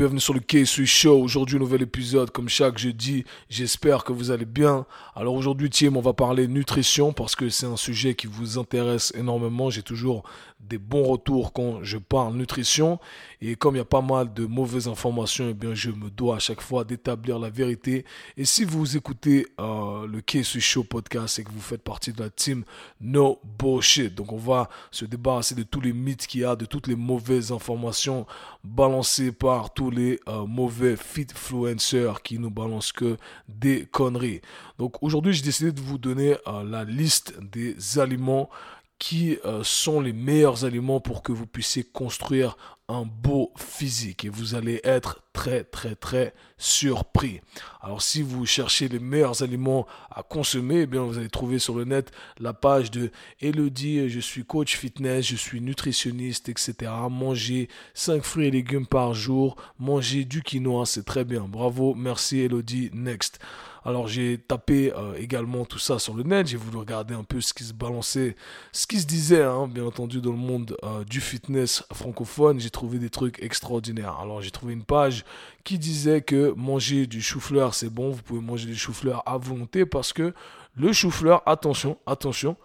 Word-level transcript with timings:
bienvenue 0.00 0.20
sur 0.20 0.34
le 0.34 0.40
K-Sui 0.40 0.86
Show. 0.86 1.20
Aujourd'hui, 1.20 1.58
nouvel 1.58 1.82
épisode, 1.82 2.30
comme 2.30 2.48
chaque 2.48 2.78
jeudi. 2.78 3.24
J'espère 3.48 4.04
que 4.04 4.12
vous 4.12 4.30
allez 4.30 4.44
bien. 4.44 4.86
Alors 5.14 5.34
aujourd'hui, 5.34 5.68
Tim, 5.68 5.96
on 5.96 6.00
va 6.00 6.12
parler 6.12 6.48
nutrition 6.48 7.12
parce 7.12 7.36
que 7.36 7.48
c'est 7.48 7.66
un 7.66 7.76
sujet 7.76 8.14
qui 8.14 8.26
vous 8.26 8.58
intéresse 8.58 9.12
énormément. 9.16 9.68
J'ai 9.68 9.82
toujours 9.82 10.22
des 10.60 10.78
bons 10.78 11.04
retours 11.04 11.52
quand 11.52 11.82
je 11.82 11.98
parle 11.98 12.34
nutrition. 12.34 12.98
Et 13.40 13.56
comme 13.56 13.74
il 13.74 13.78
y 13.78 13.82
a 13.82 13.84
pas 13.84 14.02
mal 14.02 14.32
de 14.32 14.46
mauvaises 14.46 14.88
informations, 14.88 15.48
eh 15.48 15.54
bien, 15.54 15.74
je 15.74 15.90
me 15.90 16.10
dois 16.10 16.36
à 16.36 16.38
chaque 16.38 16.60
fois 16.60 16.84
d'établir 16.84 17.38
la 17.38 17.50
vérité. 17.50 18.04
Et 18.36 18.44
si 18.44 18.64
vous 18.64 18.96
écoutez 18.96 19.46
euh, 19.58 20.06
le 20.06 20.20
K-Sui 20.20 20.60
Show 20.60 20.84
podcast 20.84 21.38
et 21.38 21.44
que 21.44 21.50
vous 21.50 21.60
faites 21.60 21.82
partie 21.82 22.12
de 22.12 22.22
la 22.22 22.30
team 22.30 22.64
No 23.00 23.40
Bullshit, 23.58 24.14
donc 24.14 24.32
on 24.32 24.36
va 24.36 24.68
se 24.90 25.04
débarrasser 25.04 25.54
de 25.54 25.62
tous 25.62 25.80
les 25.80 25.92
mythes 25.92 26.26
qu'il 26.26 26.42
y 26.42 26.44
a, 26.44 26.54
de 26.56 26.66
toutes 26.66 26.86
les 26.86 26.96
mauvaises 26.96 27.52
informations 27.52 28.26
balancées 28.62 29.32
par 29.32 29.72
tous 29.72 29.90
les 29.90 30.20
euh, 30.28 30.46
mauvais 30.46 30.96
fitfluencers 30.96 32.22
qui 32.22 32.38
nous 32.38 32.50
balancent 32.50 32.92
que 32.92 33.16
des 33.48 33.86
conneries. 33.86 34.42
Donc 34.78 35.02
aujourd'hui, 35.02 35.32
j'ai 35.32 35.42
décidé 35.42 35.72
de 35.72 35.80
vous 35.80 35.98
donner 35.98 36.36
euh, 36.46 36.62
la 36.64 36.84
liste 36.84 37.34
des 37.40 37.98
aliments 37.98 38.50
qui 39.00 39.38
euh, 39.46 39.64
sont 39.64 40.00
les 40.00 40.12
meilleurs 40.12 40.64
aliments 40.64 41.00
pour 41.00 41.22
que 41.22 41.32
vous 41.32 41.46
puissiez 41.46 41.82
construire 41.82 42.56
beau 43.04 43.52
physique 43.56 44.24
et 44.24 44.28
vous 44.28 44.54
allez 44.54 44.80
être 44.84 45.22
très 45.32 45.64
très 45.64 45.94
très 45.94 46.34
surpris. 46.58 47.40
Alors 47.80 48.02
si 48.02 48.20
vous 48.20 48.44
cherchez 48.46 48.88
les 48.88 48.98
meilleurs 48.98 49.42
aliments 49.42 49.86
à 50.10 50.22
consommer, 50.22 50.80
eh 50.80 50.86
bien 50.86 51.02
vous 51.02 51.18
allez 51.18 51.28
trouver 51.28 51.58
sur 51.58 51.74
le 51.74 51.84
net 51.84 52.10
la 52.38 52.52
page 52.52 52.90
de 52.90 53.10
Elodie, 53.40 54.08
je 54.08 54.20
suis 54.20 54.44
coach 54.44 54.76
fitness, 54.76 55.26
je 55.26 55.36
suis 55.36 55.60
nutritionniste, 55.60 56.48
etc. 56.48 56.92
Manger 57.10 57.68
5 57.94 58.22
fruits 58.22 58.48
et 58.48 58.50
légumes 58.50 58.86
par 58.86 59.14
jour, 59.14 59.56
manger 59.78 60.24
du 60.24 60.42
quinoa, 60.42 60.84
c'est 60.84 61.04
très 61.04 61.24
bien. 61.24 61.46
Bravo, 61.48 61.94
merci 61.94 62.40
Elodie, 62.40 62.90
next. 62.92 63.38
Alors 63.84 64.08
j'ai 64.08 64.36
tapé 64.36 64.92
euh, 64.94 65.14
également 65.16 65.64
tout 65.64 65.78
ça 65.78 65.98
sur 65.98 66.14
le 66.14 66.22
net, 66.22 66.46
j'ai 66.46 66.58
voulu 66.58 66.76
regarder 66.76 67.14
un 67.14 67.24
peu 67.24 67.40
ce 67.40 67.54
qui 67.54 67.64
se 67.64 67.72
balançait, 67.72 68.36
ce 68.72 68.86
qui 68.86 69.00
se 69.00 69.06
disait, 69.06 69.42
hein, 69.42 69.68
bien 69.68 69.84
entendu, 69.84 70.20
dans 70.20 70.32
le 70.32 70.36
monde 70.36 70.76
euh, 70.84 71.04
du 71.04 71.20
fitness 71.20 71.82
francophone. 71.92 72.60
J'ai 72.60 72.70
des 72.88 73.10
trucs 73.10 73.42
extraordinaires. 73.42 74.18
Alors 74.20 74.40
j'ai 74.40 74.50
trouvé 74.50 74.72
une 74.72 74.84
page 74.84 75.24
qui 75.64 75.78
disait 75.78 76.22
que 76.22 76.52
manger 76.56 77.06
du 77.06 77.20
chou-fleur 77.20 77.74
c'est 77.74 77.90
bon, 77.90 78.10
vous 78.10 78.22
pouvez 78.22 78.40
manger 78.40 78.66
du 78.66 78.76
chou-fleur 78.76 79.22
à 79.26 79.38
volonté 79.38 79.86
parce 79.86 80.12
que 80.12 80.34
le 80.76 80.92
chou-fleur, 80.92 81.42
attention, 81.46 81.98
attention, 82.06 82.56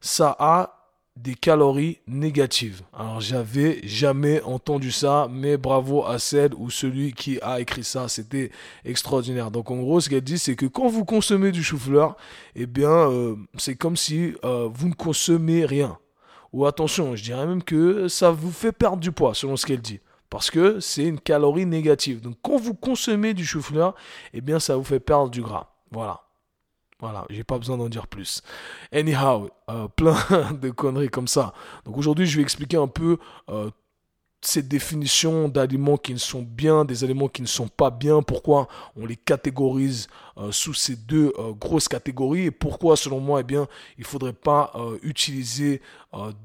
ça 0.00 0.36
a 0.38 0.76
des 1.16 1.34
calories 1.34 1.98
négatives. 2.06 2.82
Alors 2.92 3.20
j'avais 3.20 3.80
jamais 3.84 4.42
entendu 4.42 4.92
ça, 4.92 5.28
mais 5.30 5.56
bravo 5.56 6.04
à 6.04 6.18
celle 6.18 6.52
ou 6.54 6.68
celui 6.70 7.12
qui 7.12 7.38
a 7.40 7.60
écrit 7.60 7.84
ça, 7.84 8.08
c'était 8.08 8.50
extraordinaire. 8.84 9.50
Donc 9.50 9.70
en 9.70 9.76
gros, 9.76 10.00
ce 10.00 10.10
qu'elle 10.10 10.20
dit, 10.20 10.38
c'est 10.38 10.56
que 10.56 10.66
quand 10.66 10.88
vous 10.88 11.04
consommez 11.04 11.52
du 11.52 11.62
chou-fleur, 11.62 12.16
eh 12.54 12.66
bien, 12.66 12.90
euh, 12.90 13.34
c'est 13.56 13.76
comme 13.76 13.96
si 13.96 14.34
euh, 14.44 14.68
vous 14.72 14.88
ne 14.88 14.94
consommez 14.94 15.64
rien. 15.64 15.98
Ou 16.56 16.64
attention, 16.64 17.14
je 17.14 17.22
dirais 17.22 17.46
même 17.46 17.62
que 17.62 18.08
ça 18.08 18.30
vous 18.30 18.50
fait 18.50 18.72
perdre 18.72 18.96
du 18.96 19.12
poids, 19.12 19.34
selon 19.34 19.56
ce 19.56 19.66
qu'elle 19.66 19.82
dit. 19.82 20.00
Parce 20.30 20.50
que 20.50 20.80
c'est 20.80 21.04
une 21.04 21.20
calorie 21.20 21.66
négative. 21.66 22.22
Donc 22.22 22.38
quand 22.40 22.56
vous 22.56 22.72
consommez 22.72 23.34
du 23.34 23.44
chou-fleur, 23.44 23.94
eh 24.32 24.40
bien, 24.40 24.58
ça 24.58 24.74
vous 24.74 24.82
fait 24.82 24.98
perdre 24.98 25.28
du 25.28 25.42
gras. 25.42 25.74
Voilà. 25.90 26.22
Voilà, 26.98 27.26
j'ai 27.28 27.44
pas 27.44 27.58
besoin 27.58 27.76
d'en 27.76 27.90
dire 27.90 28.06
plus. 28.06 28.40
Anyhow, 28.90 29.50
euh, 29.68 29.86
plein 29.96 30.16
de 30.52 30.70
conneries 30.70 31.10
comme 31.10 31.28
ça. 31.28 31.52
Donc 31.84 31.98
aujourd'hui, 31.98 32.24
je 32.24 32.38
vais 32.38 32.42
expliquer 32.42 32.78
un 32.78 32.88
peu 32.88 33.18
euh, 33.50 33.70
ces 34.46 34.62
définitions 34.62 35.48
d'aliments 35.48 35.96
qui 35.96 36.12
ne 36.12 36.18
sont 36.18 36.42
bien, 36.42 36.84
des 36.84 37.04
aliments 37.04 37.28
qui 37.28 37.42
ne 37.42 37.46
sont 37.46 37.68
pas 37.68 37.90
bien, 37.90 38.22
pourquoi 38.22 38.68
on 38.96 39.06
les 39.06 39.16
catégorise 39.16 40.08
euh, 40.38 40.52
sous 40.52 40.74
ces 40.74 40.96
deux 40.96 41.32
euh, 41.38 41.52
grosses 41.52 41.88
catégories 41.88 42.44
et 42.44 42.50
pourquoi 42.50 42.98
selon 42.98 43.20
moi 43.20 43.40
eh 43.40 43.42
bien 43.42 43.66
il 43.96 44.04
faudrait 44.04 44.34
pas 44.34 44.70
euh, 44.74 44.98
utiliser 45.02 45.80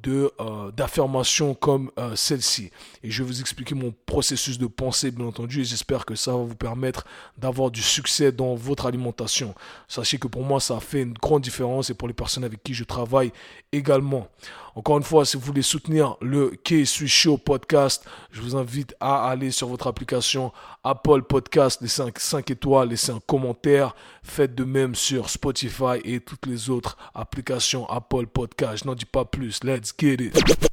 de 0.04 0.30
d'affirmations 0.76 1.54
comme 1.54 1.92
celle-ci. 2.14 2.72
Et 3.04 3.10
je 3.10 3.24
vais 3.24 3.28
vous 3.28 3.40
expliquer 3.40 3.74
mon 3.74 3.94
processus 4.06 4.58
de 4.58 4.66
pensée 4.68 5.12
bien 5.12 5.26
entendu 5.26 5.62
et 5.62 5.64
j'espère 5.64 6.04
que 6.04 6.14
ça 6.14 6.32
va 6.32 6.40
vous 6.40 6.56
permettre 6.56 7.06
d'avoir 7.38 7.72
du 7.72 7.82
succès 7.82 8.34
dans 8.34 8.54
votre 8.56 8.86
alimentation. 8.86 9.56
Sachez 9.88 10.18
que 10.18 10.28
pour 10.28 10.44
moi 10.44 10.60
ça 10.60 10.82
fait 10.82 11.04
une 11.04 11.14
grande 11.14 11.44
différence 11.44 11.90
et 11.90 11.94
pour 11.94 12.10
les 12.10 12.14
personnes 12.14 12.44
avec 12.44 12.62
qui 12.62 12.74
je 12.74 12.84
travaille 12.84 13.32
également 13.72 14.28
encore 14.76 14.98
une 14.98 15.04
fois, 15.04 15.26
si 15.26 15.38
vous 15.38 15.44
voulez 15.44 15.62
soutenir 15.62 16.16
le 16.22 16.52
K-Sui 16.64 17.08
Show 17.08 17.38
podcast, 17.38 18.06
je 18.32 18.42
vous 18.42 18.56
invite 18.56 18.96
à 19.00 19.28
aller 19.30 19.52
sur 19.52 19.68
votre 19.68 19.88
application 19.88 20.52
Apple 20.84 21.24
Podcast, 21.24 21.82
laissez 21.82 22.04
5 22.16 22.52
étoiles, 22.52 22.90
laissez 22.90 23.12
un 23.12 23.20
commentaire. 23.26 23.96
Faites 24.24 24.56
de 24.56 24.64
même 24.64 24.96
sur 24.96 25.30
Spotify 25.30 26.00
et 26.04 26.20
toutes 26.20 26.46
les 26.46 26.70
autres 26.70 26.98
applications 27.14 27.90
Apple 27.90 28.28
Podcast. 28.28 28.84
Je 28.84 28.88
n'en 28.88 28.96
dis 28.96 29.06
pas 29.06 29.26
plus. 29.26 29.64
Let's 29.64 29.94
get 29.98 30.16
it. 30.16 30.71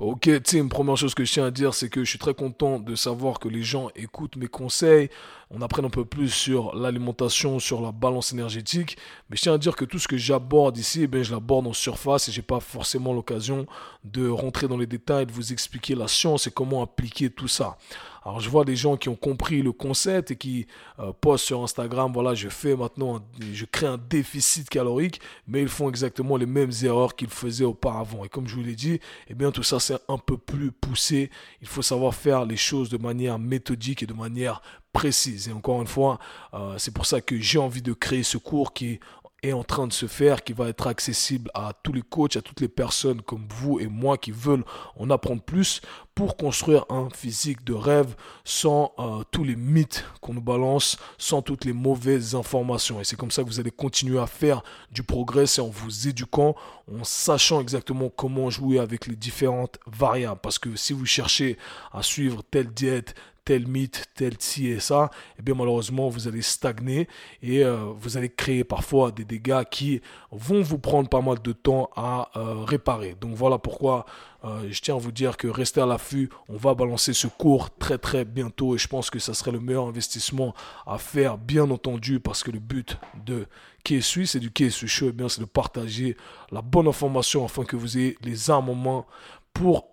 Ok, 0.00 0.28
Tim, 0.42 0.68
première 0.68 0.96
chose 0.96 1.14
que 1.14 1.24
je 1.24 1.32
tiens 1.32 1.46
à 1.46 1.50
dire, 1.50 1.74
c'est 1.74 1.88
que 1.88 2.02
je 2.02 2.10
suis 2.10 2.18
très 2.18 2.34
content 2.34 2.80
de 2.80 2.94
savoir 2.96 3.38
que 3.38 3.48
les 3.48 3.62
gens 3.62 3.88
écoutent 3.94 4.36
mes 4.36 4.48
conseils. 4.48 5.08
On 5.50 5.62
apprenne 5.62 5.84
un 5.84 5.90
peu 5.90 6.04
plus 6.04 6.30
sur 6.30 6.74
l'alimentation, 6.74 7.58
sur 7.60 7.80
la 7.80 7.92
balance 7.92 8.32
énergétique. 8.32 8.96
Mais 9.30 9.36
je 9.36 9.42
tiens 9.42 9.54
à 9.54 9.58
dire 9.58 9.76
que 9.76 9.84
tout 9.84 9.98
ce 9.98 10.08
que 10.08 10.16
j'aborde 10.16 10.76
ici, 10.76 11.08
eh 11.12 11.24
je 11.24 11.32
l'aborde 11.32 11.66
en 11.66 11.72
surface 11.72 12.28
et 12.28 12.32
j'ai 12.32 12.42
pas 12.42 12.58
forcément 12.58 13.12
l'occasion 13.12 13.66
de 14.04 14.28
rentrer 14.28 14.66
dans 14.66 14.76
les 14.76 14.86
détails, 14.86 15.26
de 15.26 15.32
vous 15.32 15.52
expliquer 15.52 15.94
la 15.94 16.08
science 16.08 16.46
et 16.46 16.50
comment 16.50 16.82
appliquer 16.82 17.30
tout 17.30 17.48
ça. 17.48 17.76
Alors 18.24 18.40
je 18.40 18.48
vois 18.48 18.64
des 18.64 18.76
gens 18.76 18.96
qui 18.96 19.08
ont 19.08 19.16
compris 19.16 19.62
le 19.62 19.72
concept 19.72 20.30
et 20.30 20.36
qui 20.36 20.66
euh, 20.98 21.12
postent 21.20 21.46
sur 21.46 21.62
Instagram, 21.62 22.12
voilà, 22.12 22.34
je 22.34 22.48
fais 22.48 22.76
maintenant, 22.76 23.20
je 23.52 23.64
crée 23.64 23.86
un 23.86 23.98
déficit 23.98 24.68
calorique, 24.68 25.20
mais 25.46 25.62
ils 25.62 25.68
font 25.68 25.88
exactement 25.88 26.36
les 26.36 26.46
mêmes 26.46 26.70
erreurs 26.82 27.16
qu'ils 27.16 27.30
faisaient 27.30 27.64
auparavant. 27.64 28.24
Et 28.24 28.28
comme 28.28 28.46
je 28.46 28.54
vous 28.54 28.62
l'ai 28.62 28.76
dit, 28.76 29.00
eh 29.28 29.34
bien 29.34 29.50
tout 29.50 29.62
ça 29.62 29.80
c'est 29.80 29.98
un 30.08 30.18
peu 30.18 30.36
plus 30.36 30.70
poussé. 30.70 31.30
Il 31.60 31.66
faut 31.66 31.82
savoir 31.82 32.14
faire 32.14 32.44
les 32.44 32.56
choses 32.56 32.88
de 32.88 32.98
manière 32.98 33.38
méthodique 33.38 34.02
et 34.02 34.06
de 34.06 34.14
manière 34.14 34.62
précise. 34.92 35.48
Et 35.48 35.52
encore 35.52 35.80
une 35.80 35.88
fois, 35.88 36.18
euh, 36.54 36.74
c'est 36.78 36.92
pour 36.92 37.06
ça 37.06 37.20
que 37.20 37.38
j'ai 37.40 37.58
envie 37.58 37.82
de 37.82 37.92
créer 37.92 38.22
ce 38.22 38.38
cours 38.38 38.72
qui 38.72 39.00
est 39.42 39.52
en 39.52 39.64
train 39.64 39.88
de 39.88 39.92
se 39.92 40.06
faire, 40.06 40.44
qui 40.44 40.52
va 40.52 40.68
être 40.68 40.86
accessible 40.86 41.50
à 41.54 41.72
tous 41.82 41.92
les 41.92 42.02
coachs, 42.02 42.36
à 42.36 42.42
toutes 42.42 42.60
les 42.60 42.68
personnes 42.68 43.22
comme 43.22 43.46
vous 43.48 43.80
et 43.80 43.88
moi 43.88 44.16
qui 44.16 44.30
veulent 44.30 44.64
en 44.96 45.10
apprendre 45.10 45.42
plus 45.42 45.80
pour 46.14 46.36
construire 46.36 46.84
un 46.90 47.08
physique 47.10 47.64
de 47.64 47.72
rêve 47.72 48.14
sans 48.44 48.92
euh, 48.98 49.22
tous 49.30 49.44
les 49.44 49.56
mythes 49.56 50.04
qu'on 50.20 50.34
nous 50.34 50.42
balance, 50.42 50.98
sans 51.18 51.42
toutes 51.42 51.64
les 51.64 51.72
mauvaises 51.72 52.34
informations. 52.34 53.00
Et 53.00 53.04
c'est 53.04 53.16
comme 53.16 53.30
ça 53.30 53.42
que 53.42 53.48
vous 53.48 53.60
allez 53.60 53.70
continuer 53.70 54.18
à 54.18 54.26
faire 54.26 54.62
du 54.90 55.02
progrès, 55.02 55.46
c'est 55.46 55.62
en 55.62 55.68
vous 55.68 56.08
éduquant, 56.08 56.54
en 56.92 57.04
sachant 57.04 57.60
exactement 57.60 58.10
comment 58.10 58.50
jouer 58.50 58.78
avec 58.78 59.06
les 59.06 59.16
différentes 59.16 59.78
variables. 59.86 60.40
Parce 60.42 60.58
que 60.58 60.76
si 60.76 60.92
vous 60.92 61.06
cherchez 61.06 61.56
à 61.92 62.02
suivre 62.02 62.42
telle 62.50 62.72
diète, 62.72 63.14
tel 63.44 63.66
mythe, 63.66 64.06
tel 64.14 64.34
ci 64.38 64.68
et 64.68 64.80
ça, 64.80 65.10
eh 65.38 65.42
bien 65.42 65.54
malheureusement 65.54 66.08
vous 66.08 66.28
allez 66.28 66.42
stagner 66.42 67.08
et 67.42 67.64
euh, 67.64 67.86
vous 67.96 68.16
allez 68.16 68.30
créer 68.30 68.64
parfois 68.64 69.10
des 69.10 69.24
dégâts 69.24 69.64
qui 69.70 70.00
vont 70.30 70.62
vous 70.62 70.78
prendre 70.78 71.08
pas 71.08 71.20
mal 71.20 71.40
de 71.42 71.52
temps 71.52 71.90
à 71.96 72.30
euh, 72.36 72.64
réparer. 72.64 73.16
Donc 73.20 73.34
voilà 73.34 73.58
pourquoi 73.58 74.06
euh, 74.44 74.68
je 74.70 74.80
tiens 74.80 74.96
à 74.96 74.98
vous 74.98 75.12
dire 75.12 75.36
que 75.36 75.46
restez 75.48 75.80
à 75.80 75.86
l'affût, 75.86 76.28
on 76.48 76.56
va 76.56 76.74
balancer 76.74 77.12
ce 77.12 77.26
cours 77.26 77.70
très 77.76 77.98
très 77.98 78.24
bientôt 78.24 78.74
et 78.74 78.78
je 78.78 78.88
pense 78.88 79.10
que 79.10 79.18
ça 79.18 79.34
serait 79.34 79.52
le 79.52 79.60
meilleur 79.60 79.86
investissement 79.86 80.54
à 80.86 80.98
faire 80.98 81.38
bien 81.38 81.70
entendu 81.70 82.20
parce 82.20 82.42
que 82.42 82.50
le 82.50 82.58
but 82.58 82.98
de 83.24 83.46
KSU, 83.84 84.26
c'est 84.26 84.40
du 84.40 84.50
KSU 84.50 84.88
Show, 84.88 85.10
eh 85.10 85.28
c'est 85.28 85.40
de 85.40 85.46
partager 85.46 86.16
la 86.50 86.62
bonne 86.62 86.88
information 86.88 87.44
afin 87.44 87.64
que 87.64 87.76
vous 87.76 87.98
ayez 87.98 88.16
les 88.22 88.50
armements 88.50 89.06
pour 89.52 89.88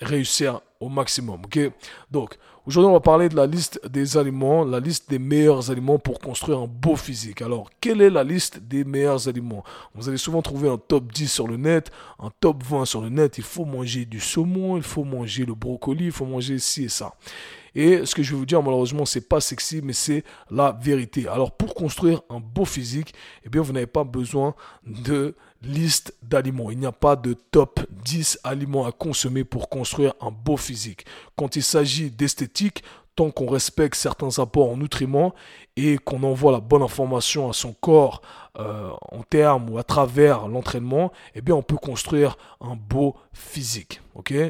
réussir 0.00 0.60
au 0.78 0.88
maximum. 0.88 1.42
Ok? 1.44 1.58
Donc, 2.10 2.38
aujourd'hui, 2.70 2.88
on 2.88 2.92
va 2.92 3.00
parler 3.00 3.28
de 3.28 3.34
la 3.34 3.46
liste 3.46 3.80
des 3.88 4.16
aliments, 4.16 4.64
la 4.64 4.78
liste 4.78 5.10
des 5.10 5.18
meilleurs 5.18 5.72
aliments 5.72 5.98
pour 5.98 6.20
construire 6.20 6.60
un 6.60 6.68
beau 6.68 6.94
physique. 6.94 7.42
Alors, 7.42 7.68
quelle 7.80 8.00
est 8.00 8.10
la 8.10 8.22
liste 8.22 8.60
des 8.60 8.84
meilleurs 8.84 9.26
aliments? 9.26 9.64
Vous 9.96 10.08
allez 10.08 10.18
souvent 10.18 10.40
trouver 10.40 10.68
un 10.68 10.78
top 10.78 11.12
10 11.12 11.26
sur 11.26 11.48
le 11.48 11.56
net, 11.56 11.90
un 12.20 12.30
top 12.38 12.62
20 12.62 12.84
sur 12.84 13.00
le 13.00 13.08
net. 13.08 13.38
Il 13.38 13.44
faut 13.44 13.64
manger 13.64 14.04
du 14.04 14.20
saumon, 14.20 14.76
il 14.76 14.84
faut 14.84 15.02
manger 15.02 15.44
le 15.44 15.54
brocoli, 15.54 16.06
il 16.06 16.12
faut 16.12 16.26
manger 16.26 16.60
ci 16.60 16.84
et 16.84 16.88
ça. 16.88 17.14
Et 17.74 18.06
ce 18.06 18.14
que 18.14 18.22
je 18.22 18.32
vais 18.32 18.38
vous 18.38 18.46
dire, 18.46 18.62
malheureusement, 18.62 19.04
c'est 19.04 19.28
pas 19.28 19.40
sexy, 19.40 19.80
mais 19.82 19.92
c'est 19.92 20.22
la 20.48 20.70
vérité. 20.80 21.26
Alors, 21.26 21.50
pour 21.50 21.74
construire 21.74 22.22
un 22.30 22.38
beau 22.38 22.64
physique, 22.64 23.14
eh 23.44 23.48
bien, 23.48 23.62
vous 23.62 23.72
n'avez 23.72 23.86
pas 23.86 24.04
besoin 24.04 24.54
de 24.86 25.34
liste 25.62 26.14
d'aliments. 26.22 26.70
Il 26.70 26.78
n'y 26.78 26.86
a 26.86 26.92
pas 26.92 27.16
de 27.16 27.34
top 27.34 27.80
10 28.04 28.40
aliments 28.44 28.86
à 28.86 28.92
consommer 28.92 29.44
pour 29.44 29.68
construire 29.68 30.14
un 30.20 30.30
beau 30.30 30.56
physique. 30.56 31.04
Quand 31.36 31.56
il 31.56 31.62
s'agit 31.62 32.10
d'esthétique, 32.10 32.82
tant 33.16 33.30
qu'on 33.30 33.48
respecte 33.48 33.96
certains 33.96 34.38
apports 34.38 34.70
en 34.70 34.76
nutriments 34.76 35.34
et 35.76 35.98
qu'on 35.98 36.22
envoie 36.22 36.52
la 36.52 36.60
bonne 36.60 36.82
information 36.82 37.48
à 37.48 37.52
son 37.52 37.72
corps 37.72 38.22
euh, 38.58 38.90
en 39.12 39.22
termes 39.22 39.70
ou 39.70 39.78
à 39.78 39.84
travers 39.84 40.48
l'entraînement, 40.48 41.12
eh 41.34 41.40
bien 41.40 41.54
on 41.54 41.62
peut 41.62 41.76
construire 41.76 42.36
un 42.60 42.76
beau 42.76 43.16
physique. 43.32 44.00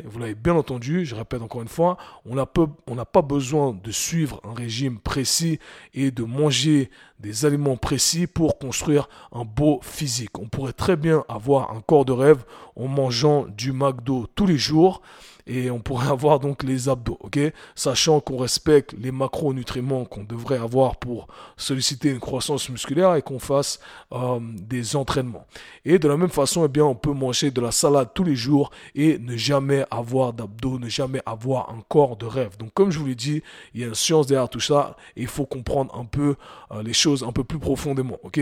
Vous 0.05 0.19
l'avez 0.19 0.35
bien 0.35 0.55
entendu, 0.57 1.05
je 1.05 1.15
répète 1.15 1.43
encore 1.43 1.63
une 1.63 1.69
fois, 1.69 1.97
on 2.25 2.35
n'a 2.35 3.05
pas 3.05 3.23
besoin 3.23 3.79
de 3.83 3.93
suivre 3.93 4.41
un 4.43 4.53
régime 4.53 4.99
précis 4.99 5.59
et 5.95 6.11
de 6.11 6.25
manger 6.25 6.91
des 7.21 7.45
aliments 7.45 7.77
précis 7.77 8.27
pour 8.27 8.59
construire 8.59 9.09
un 9.33 9.45
beau 9.45 9.79
physique. 9.83 10.39
On 10.39 10.49
pourrait 10.49 10.73
très 10.73 10.97
bien 10.97 11.25
avoir 11.29 11.73
un 11.73 11.81
corps 11.81 12.05
de 12.05 12.13
rêve 12.13 12.45
en 12.75 12.89
mangeant 12.89 13.47
du 13.47 13.73
McDo 13.73 14.27
tous 14.35 14.47
les 14.47 14.59
jours 14.59 15.03
et 15.51 15.71
on 15.71 15.81
pourrait 15.81 16.07
avoir 16.11 16.39
donc 16.39 16.63
les 16.63 16.89
abdos, 16.89 17.19
ok? 17.21 17.39
Sachant 17.75 18.21
qu'on 18.21 18.39
respecte 18.39 18.95
les 18.99 19.11
macronutriments 19.11 20.05
qu'on 20.05 20.23
devrait 20.23 20.59
avoir 20.59 20.97
pour 20.97 21.27
solliciter 21.57 22.11
une 22.11 22.21
croissance 22.21 22.69
musculaire 22.69 23.17
et 23.17 23.23
qu'on 23.23 23.41
fasse 23.41 23.81
euh, 24.13 24.39
des 24.41 24.95
entraînements. 24.95 25.47
Et 25.85 25.99
de 25.99 26.09
la 26.09 26.17
même 26.17 26.31
façon, 26.31 26.65
eh 26.65 26.69
bien, 26.69 26.85
on 26.85 26.95
peut 26.95 27.13
manger 27.13 27.51
de 27.51 27.61
la 27.61 27.73
salade 27.73 28.11
tous 28.15 28.25
les 28.25 28.37
jours 28.37 28.71
et 28.95 29.19
ne 29.19 29.37
jamais 29.37 29.85
avoir 29.91 30.33
d'abdos, 30.33 30.79
ne 30.79 30.89
jamais 30.89 31.21
avoir 31.27 31.71
un 31.71 31.83
corps 31.89 32.17
de 32.17 32.27
rêve. 32.27 32.57
Donc, 32.57 32.73
comme 32.73 32.93
je 32.93 32.99
vous 32.99 33.07
l'ai 33.07 33.17
dit, 33.17 33.43
il 33.75 33.81
y 33.81 33.85
a 33.85 33.89
une 33.89 33.95
science 33.95 34.29
derrière 34.29 34.49
tout 34.49 34.61
ça 34.61 34.97
et 35.17 35.23
il 35.23 35.27
faut 35.27 35.47
comprendre 35.47 35.95
un 35.99 36.05
peu 36.05 36.37
euh, 36.71 36.83
les 36.83 36.93
choses 36.93 37.25
un 37.25 37.33
peu 37.33 37.43
plus 37.43 37.59
profondément, 37.59 38.19
ok? 38.23 38.41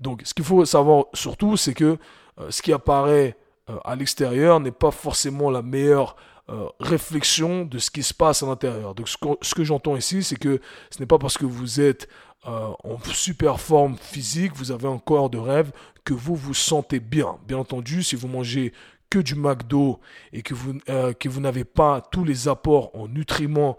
Donc, 0.00 0.22
ce 0.24 0.32
qu'il 0.32 0.44
faut 0.44 0.64
savoir 0.64 1.04
surtout, 1.12 1.56
c'est 1.58 1.74
que 1.74 1.98
euh, 2.38 2.50
ce 2.50 2.62
qui 2.62 2.72
apparaît 2.72 3.36
à 3.84 3.96
l'extérieur 3.96 4.60
n'est 4.60 4.70
pas 4.70 4.92
forcément 4.92 5.50
la 5.50 5.60
meilleure 5.60 6.14
euh, 6.48 6.68
réflexion 6.78 7.64
de 7.64 7.78
ce 7.78 7.90
qui 7.90 8.04
se 8.04 8.14
passe 8.14 8.44
à 8.44 8.46
l'intérieur. 8.46 8.94
Donc 8.94 9.08
ce 9.08 9.54
que, 9.54 9.64
j'entends 9.64 9.96
ici, 9.96 10.22
c'est 10.22 10.36
que 10.36 10.60
ce 10.90 11.00
n'est 11.00 11.06
pas 11.06 11.18
parce 11.18 11.36
que 11.36 11.44
vous 11.44 11.80
êtes 11.80 12.08
euh, 12.46 12.68
en 12.84 12.98
super 13.12 13.58
forme 13.60 13.96
physique, 13.96 14.52
vous 14.54 14.70
avez 14.70 14.86
un 14.86 14.98
corps 14.98 15.28
de 15.28 15.38
rêve, 15.38 15.72
que 16.04 16.14
vous 16.14 16.36
vous 16.36 16.54
sentez 16.54 17.00
bien. 17.00 17.38
Bien 17.48 17.58
entendu, 17.58 18.04
si 18.04 18.14
vous 18.14 18.28
mangez 18.28 18.72
que 19.10 19.18
du 19.18 19.34
McDo 19.34 19.98
et 20.32 20.42
que 20.42 20.54
vous, 20.54 20.78
euh, 20.88 21.12
que 21.12 21.28
vous 21.28 21.40
n'avez 21.40 21.64
pas 21.64 22.00
tous 22.00 22.22
les 22.22 22.46
apports 22.46 22.94
en 22.94 23.08
nutriments 23.08 23.76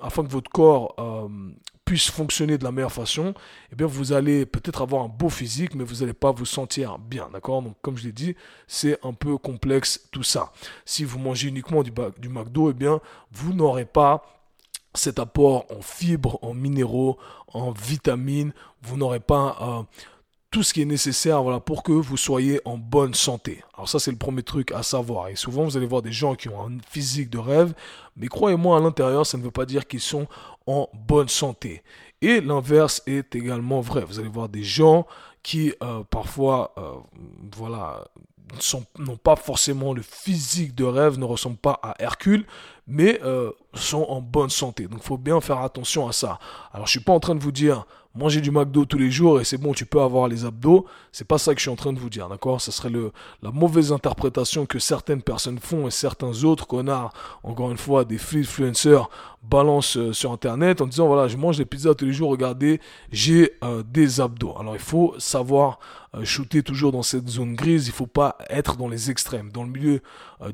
afin 0.00 0.22
que 0.22 0.30
votre 0.30 0.50
corps 0.50 0.94
puisse 1.86 2.10
fonctionner 2.10 2.58
de 2.58 2.64
la 2.64 2.72
meilleure 2.72 2.92
façon, 2.92 3.32
eh 3.72 3.76
bien 3.76 3.86
vous 3.86 4.12
allez 4.12 4.44
peut-être 4.44 4.82
avoir 4.82 5.04
un 5.04 5.08
beau 5.08 5.30
physique, 5.30 5.74
mais 5.74 5.84
vous 5.84 6.00
n'allez 6.00 6.12
pas 6.12 6.32
vous 6.32 6.44
sentir 6.44 6.98
bien, 6.98 7.30
d'accord? 7.32 7.62
Donc 7.62 7.76
comme 7.80 7.96
je 7.96 8.04
l'ai 8.04 8.12
dit, 8.12 8.34
c'est 8.66 8.98
un 9.04 9.12
peu 9.12 9.38
complexe 9.38 10.08
tout 10.10 10.24
ça. 10.24 10.52
Si 10.84 11.04
vous 11.04 11.20
mangez 11.20 11.48
uniquement 11.48 11.84
du, 11.84 11.92
du 12.18 12.28
McDo, 12.28 12.70
eh 12.70 12.74
bien 12.74 13.00
vous 13.30 13.54
n'aurez 13.54 13.84
pas 13.84 14.24
cet 14.94 15.20
apport 15.20 15.66
en 15.70 15.80
fibres, 15.80 16.38
en 16.42 16.54
minéraux, 16.54 17.18
en 17.46 17.70
vitamines, 17.70 18.52
vous 18.82 18.96
n'aurez 18.96 19.20
pas 19.20 19.56
euh, 19.60 19.82
tout 20.50 20.62
ce 20.62 20.72
qui 20.72 20.82
est 20.82 20.86
nécessaire 20.86 21.42
voilà, 21.42 21.60
pour 21.60 21.82
que 21.82 21.92
vous 21.92 22.16
soyez 22.16 22.60
en 22.64 22.78
bonne 22.78 23.14
santé. 23.14 23.62
Alors 23.74 23.88
ça 23.88 23.98
c'est 23.98 24.10
le 24.10 24.16
premier 24.16 24.42
truc 24.42 24.72
à 24.72 24.82
savoir. 24.82 25.28
Et 25.28 25.36
souvent 25.36 25.64
vous 25.64 25.76
allez 25.76 25.86
voir 25.86 26.02
des 26.02 26.12
gens 26.12 26.34
qui 26.34 26.48
ont 26.48 26.66
un 26.66 26.78
physique 26.88 27.30
de 27.30 27.38
rêve, 27.38 27.74
mais 28.16 28.28
croyez-moi 28.28 28.76
à 28.76 28.80
l'intérieur 28.80 29.26
ça 29.26 29.38
ne 29.38 29.42
veut 29.42 29.50
pas 29.50 29.66
dire 29.66 29.86
qu'ils 29.86 30.00
sont 30.00 30.26
en 30.66 30.88
bonne 30.94 31.28
santé. 31.28 31.82
Et 32.22 32.40
l'inverse 32.40 33.02
est 33.06 33.34
également 33.34 33.80
vrai. 33.80 34.02
Vous 34.04 34.18
allez 34.18 34.28
voir 34.28 34.48
des 34.48 34.62
gens 34.62 35.06
qui 35.46 35.72
euh, 35.80 36.02
parfois, 36.10 36.72
euh, 36.76 36.94
voilà, 37.56 38.02
n'ont 38.98 39.16
pas 39.16 39.36
forcément 39.36 39.94
le 39.94 40.02
physique 40.02 40.74
de 40.74 40.82
rêve, 40.82 41.20
ne 41.20 41.24
ressemblent 41.24 41.56
pas 41.56 41.78
à 41.84 41.94
Hercule, 42.00 42.46
mais 42.88 43.20
euh, 43.24 43.52
sont 43.74 44.06
en 44.08 44.20
bonne 44.20 44.50
santé. 44.50 44.88
Donc 44.88 45.00
il 45.02 45.06
faut 45.06 45.18
bien 45.18 45.40
faire 45.40 45.60
attention 45.60 46.08
à 46.08 46.12
ça. 46.12 46.38
Alors 46.72 46.86
je 46.86 46.92
suis 46.92 47.00
pas 47.00 47.12
en 47.12 47.20
train 47.20 47.34
de 47.34 47.40
vous 47.40 47.52
dire 47.52 47.86
manger 48.14 48.40
du 48.40 48.50
McDo 48.50 48.86
tous 48.86 48.96
les 48.96 49.10
jours 49.10 49.40
et 49.40 49.44
c'est 49.44 49.58
bon, 49.58 49.74
tu 49.74 49.84
peux 49.84 50.00
avoir 50.00 50.26
les 50.26 50.46
abdos. 50.46 50.86
C'est 51.12 51.26
pas 51.26 51.36
ça 51.36 51.52
que 51.52 51.58
je 51.58 51.64
suis 51.64 51.70
en 51.70 51.76
train 51.76 51.92
de 51.92 51.98
vous 51.98 52.08
dire, 52.08 52.30
d'accord? 52.30 52.62
Ce 52.62 52.72
serait 52.72 52.88
le, 52.88 53.12
la 53.42 53.50
mauvaise 53.50 53.92
interprétation 53.92 54.64
que 54.64 54.78
certaines 54.78 55.20
personnes 55.20 55.58
font 55.58 55.86
et 55.86 55.90
certains 55.90 56.44
autres 56.44 56.66
connards, 56.66 57.12
encore 57.42 57.70
une 57.70 57.76
fois, 57.76 58.06
des 58.06 58.16
influencers 58.16 59.10
balancent 59.42 59.98
euh, 59.98 60.12
sur 60.14 60.32
internet 60.32 60.80
en 60.80 60.86
disant 60.86 61.06
voilà, 61.08 61.28
je 61.28 61.36
mange 61.36 61.58
des 61.58 61.66
pizzas 61.66 61.94
tous 61.94 62.06
les 62.06 62.12
jours, 62.14 62.30
regardez, 62.30 62.80
j'ai 63.12 63.52
des 63.84 64.20
abdos. 64.20 64.56
Alors 64.58 64.74
il 64.74 64.80
faut 64.80 65.14
savoir 65.38 65.78
euh, 66.14 66.24
shooter 66.24 66.62
toujours 66.62 66.92
dans 66.92 67.02
cette 67.02 67.28
zone 67.28 67.54
grise, 67.54 67.86
il 67.86 67.92
faut 67.92 68.06
pas 68.06 68.38
être 68.48 68.76
dans 68.76 68.88
les 68.88 69.10
extrêmes. 69.10 69.50
Dans 69.52 69.64
le 69.64 69.70
milieu 69.70 70.00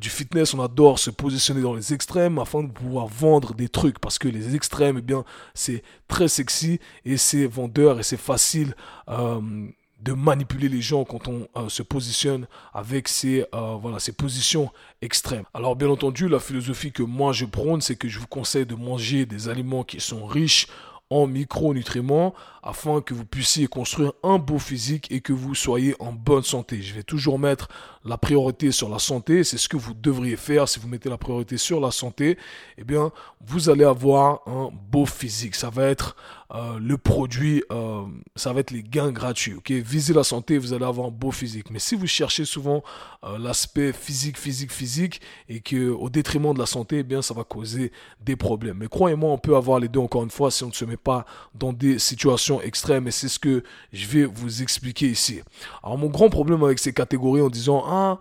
du 0.01 0.11
fitness, 0.11 0.55
on 0.55 0.61
adore 0.63 0.99
se 0.99 1.11
positionner 1.11 1.63
dans 1.63 1.75
les 1.75 1.93
extrêmes 1.93 2.39
afin 2.39 2.63
de 2.63 2.71
pouvoir 2.71 3.07
vendre 3.07 3.55
des 3.55 3.69
trucs 3.69 3.99
parce 3.99 4.19
que 4.19 4.29
les 4.29 4.55
extrêmes, 4.55 4.99
eh 4.99 5.03
bien, 5.03 5.25
c'est 5.55 5.83
très 6.09 6.29
sexy 6.29 6.79
et 7.05 7.17
c'est 7.17 7.47
vendeur 7.47 7.99
et 7.99 8.03
c'est 8.03 8.17
facile 8.17 8.75
de 10.03 10.13
manipuler 10.13 10.69
les 10.69 10.81
gens 10.81 11.05
quand 11.05 11.29
on 11.29 11.47
euh, 11.57 11.69
se 11.69 11.83
positionne 11.83 12.47
avec 12.75 13.09
ces, 13.09 13.45
euh, 13.55 13.77
voilà, 13.81 14.01
ces 14.01 14.13
positions 14.13 14.71
extrêmes. 15.01 15.45
Alors 15.55 15.77
bien 15.77 15.89
entendu, 15.89 16.29
la 16.29 16.41
philosophie 16.41 16.93
que 16.93 17.03
moi 17.03 17.33
je 17.33 17.45
prône, 17.45 17.81
c'est 17.81 17.97
que 17.97 18.09
je 18.09 18.19
vous 18.19 18.27
conseille 18.27 18.67
de 18.67 18.75
manger 18.75 19.27
des 19.27 19.49
aliments 19.49 19.85
qui 19.85 20.01
sont 20.01 20.27
riches 20.27 20.67
en 21.09 21.27
micronutriments 21.27 22.35
afin 22.63 23.01
que 23.01 23.13
vous 23.13 23.25
puissiez 23.25 23.67
construire 23.67 24.13
un 24.23 24.39
beau 24.39 24.59
physique 24.59 25.11
et 25.11 25.21
que 25.21 25.33
vous 25.33 25.55
soyez 25.55 25.97
en 25.99 26.13
bonne 26.13 26.45
santé. 26.45 26.81
Je 26.81 26.95
vais 26.95 27.03
toujours 27.03 27.39
mettre 27.39 27.69
la 28.05 28.19
priorité 28.19 28.73
sur 28.73 28.89
la 28.89 28.99
santé, 28.99 29.45
c'est 29.45 29.59
ce 29.59 29.69
que 29.69 29.77
vous 29.77 29.95
devriez 29.95 30.37
faire 30.37 30.69
si 30.69 30.79
vous 30.79 30.89
mettez 30.89 31.09
la 31.09 31.19
priorité 31.19 31.57
sur 31.57 31.81
la 31.81 31.91
santé, 31.91 32.39
eh 32.79 32.85
bien 32.85 33.13
vous 33.45 33.71
allez 33.71 33.85
avoir 33.85 34.41
un 34.47 34.71
beau 34.91 35.07
physique. 35.07 35.55
Ça 35.55 35.71
va 35.71 35.87
être 35.87 36.17
euh, 36.55 36.79
le 36.79 36.99
produit, 36.99 37.65
euh, 37.73 38.03
ça 38.37 38.53
va 38.53 38.61
être 38.61 38.71
les 38.71 38.83
gains 38.83 39.11
gratuits. 39.11 39.55
Ok, 39.55 39.71
visez 39.71 40.13
la 40.13 40.25
santé, 40.25 40.59
vous 40.59 40.73
allez 40.73 40.85
avoir 40.85 41.07
un 41.09 41.11
beau 41.11 41.31
physique. 41.31 41.71
Mais 41.71 41.79
si 41.79 41.95
vous 41.95 42.07
cherchez 42.07 42.45
souvent 42.45 42.83
euh, 43.25 43.39
l'aspect 43.39 43.93
physique, 43.93 44.39
physique, 44.39 44.71
physique, 44.71 45.21
et 45.49 45.61
que 45.61 45.91
au 45.91 46.11
détriment 46.11 46.53
de 46.53 46.59
la 46.59 46.67
santé, 46.67 46.99
eh 46.99 47.03
bien 47.03 47.23
ça 47.23 47.33
va 47.35 47.45
causer 47.45 47.91
des 48.21 48.37
problèmes. 48.37 48.79
Mais 48.79 48.89
croyez-moi, 48.89 49.31
on 49.31 49.39
peut 49.39 49.57
avoir 49.57 49.81
les 49.81 49.89
deux 49.89 50.01
encore 50.01 50.25
une 50.25 50.31
fois 50.31 50.51
si 50.51 50.63
on 50.63 50.69
ne 50.69 50.73
se 50.73 50.85
met 50.85 50.97
pas 50.97 51.25
dans 51.55 51.73
des 51.73 51.99
situations 51.99 52.52
extrêmes. 52.61 53.09
Et 53.09 53.11
c'est 53.11 53.29
ce 53.29 53.39
que 53.39 53.63
je 53.93 54.07
vais 54.07 54.25
vous 54.25 54.63
expliquer 54.63 55.07
ici. 55.09 55.41
Alors 55.83 55.97
mon 55.97 56.09
grand 56.09 56.29
problème 56.29 56.63
avec 56.63 56.79
ces 56.79 56.93
catégories 56.93 57.43
en 57.43 57.49
disant 57.49 57.85
ah 57.87 58.19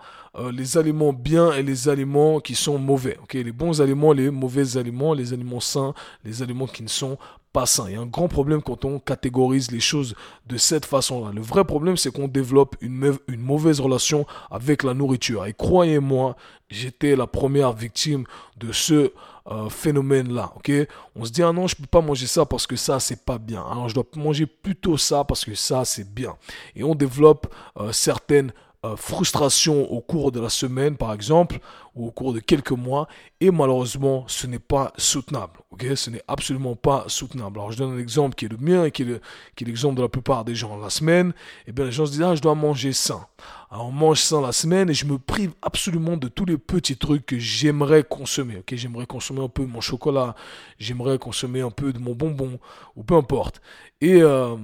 les 0.54 0.78
aliments 0.78 1.12
bien 1.12 1.52
et 1.52 1.62
les 1.62 1.90
aliments 1.90 2.40
qui 2.40 2.56
sont 2.56 2.78
mauvais. 2.78 3.18
Ok, 3.22 3.34
les 3.34 3.52
bons 3.52 3.82
aliments, 3.82 4.14
les 4.14 4.30
mauvais 4.30 4.78
aliments, 4.78 5.14
les 5.14 5.34
aliments 5.34 5.60
sains, 5.60 5.94
les 6.24 6.42
aliments 6.42 6.68
qui 6.68 6.84
ne 6.84 6.88
sont 6.88 7.18
pas 7.54 7.66
sain. 7.66 7.86
Il 7.88 7.94
y 7.94 7.98
a 7.98 8.02
un 8.02 8.06
grand 8.06 8.28
problème 8.28 8.62
quand 8.62 8.86
on 8.86 9.00
catégorise 9.00 9.72
les 9.72 9.80
choses 9.80 10.16
de 10.48 10.58
cette 10.58 10.86
façon-là. 10.86 11.32
Le 11.34 11.42
vrai 11.42 11.66
problème, 11.66 11.98
c'est 11.98 12.12
qu'on 12.12 12.28
développe 12.28 12.76
une, 12.82 13.18
mauvaise 13.38 13.80
relation 13.80 14.26
avec 14.50 14.84
la 14.84 14.94
nourriture. 14.94 15.46
Et 15.46 15.54
croyez-moi, 15.54 16.36
j'étais 16.70 17.16
la 17.16 17.28
première 17.28 17.74
victime 17.74 18.26
de 18.58 18.72
ce 18.72 19.12
euh, 19.48 19.70
phénomène-là. 19.70 20.54
Ok, 20.56 20.72
on 21.16 21.26
se 21.26 21.32
dit 21.32 21.44
ah 21.44 21.52
non, 21.52 21.68
je 21.68 21.76
peux 21.76 21.88
pas 21.88 22.02
manger 22.02 22.28
ça 22.28 22.46
parce 22.46 22.68
que 22.68 22.76
ça 22.76 23.00
c'est 23.00 23.26
pas 23.26 23.38
bien. 23.38 23.64
Alors 23.70 23.90
je 23.90 23.96
dois 23.96 24.06
manger 24.16 24.46
plutôt 24.46 24.98
ça 24.98 25.24
parce 25.24 25.44
que 25.44 25.56
ça 25.56 25.84
c'est 25.84 26.14
bien. 26.14 26.36
Et 26.76 26.84
on 26.84 26.96
développe 26.96 27.54
euh, 27.78 27.92
certaines 27.92 28.54
euh, 28.84 28.96
frustration 28.96 29.92
au 29.92 30.02
cours 30.02 30.32
de 30.32 30.40
la 30.40 30.50
semaine, 30.50 30.98
par 30.98 31.14
exemple, 31.14 31.60
ou 31.94 32.08
au 32.08 32.12
cours 32.12 32.34
de 32.34 32.40
quelques 32.40 32.72
mois, 32.72 33.08
et 33.40 33.52
malheureusement, 33.52 34.24
ce 34.28 34.48
n'est 34.48 34.58
pas 34.58 34.92
soutenable. 34.98 35.60
Ok, 35.70 35.86
ce 35.96 36.10
n'est 36.10 36.24
absolument 36.28 36.76
pas 36.76 37.04
soutenable. 37.06 37.60
Alors, 37.60 37.72
je 37.72 37.78
donne 37.78 37.94
un 37.94 38.00
exemple 38.00 38.34
qui 38.34 38.46
est 38.46 38.50
le 38.50 38.58
mien 38.58 38.86
et 38.86 38.92
qui 38.92 39.04
est 39.04 39.66
l'exemple 39.66 39.98
de 39.98 40.02
la 40.02 40.10
plupart 40.10 40.46
des 40.46 40.56
gens. 40.56 40.80
La 40.80 40.90
semaine, 40.90 41.30
et 41.30 41.64
eh 41.68 41.72
bien, 41.74 41.86
les 41.86 41.92
gens 41.92 42.08
se 42.08 42.14
disent 42.14 42.24
ah, 42.24 42.34
je 42.34 42.42
dois 42.42 42.56
manger 42.56 42.92
sain. 42.92 43.28
Alors, 43.70 43.86
on 43.86 43.92
mange 43.92 44.20
sain 44.20 44.42
la 44.42 44.52
semaine 44.52 44.90
et 44.90 44.96
je 44.96 45.06
me 45.06 45.20
prive 45.20 45.54
absolument 45.62 46.18
de 46.18 46.28
tous 46.28 46.46
les 46.46 46.58
petits 46.58 46.98
trucs 46.98 47.28
que 47.28 47.38
j'aimerais 47.38 48.04
consommer. 48.04 48.58
Ok, 48.58 48.74
j'aimerais 48.74 49.06
consommer 49.06 49.44
un 49.44 49.50
peu 49.50 49.64
mon 49.64 49.82
chocolat, 49.82 50.34
j'aimerais 50.80 51.20
consommer 51.20 51.62
un 51.62 51.70
peu 51.70 51.94
de 51.94 52.00
mon 52.00 52.16
bonbon, 52.16 52.60
ou 52.96 53.04
peu 53.04 53.14
importe. 53.14 53.62
Et, 54.02 54.24
euh, 54.24 54.58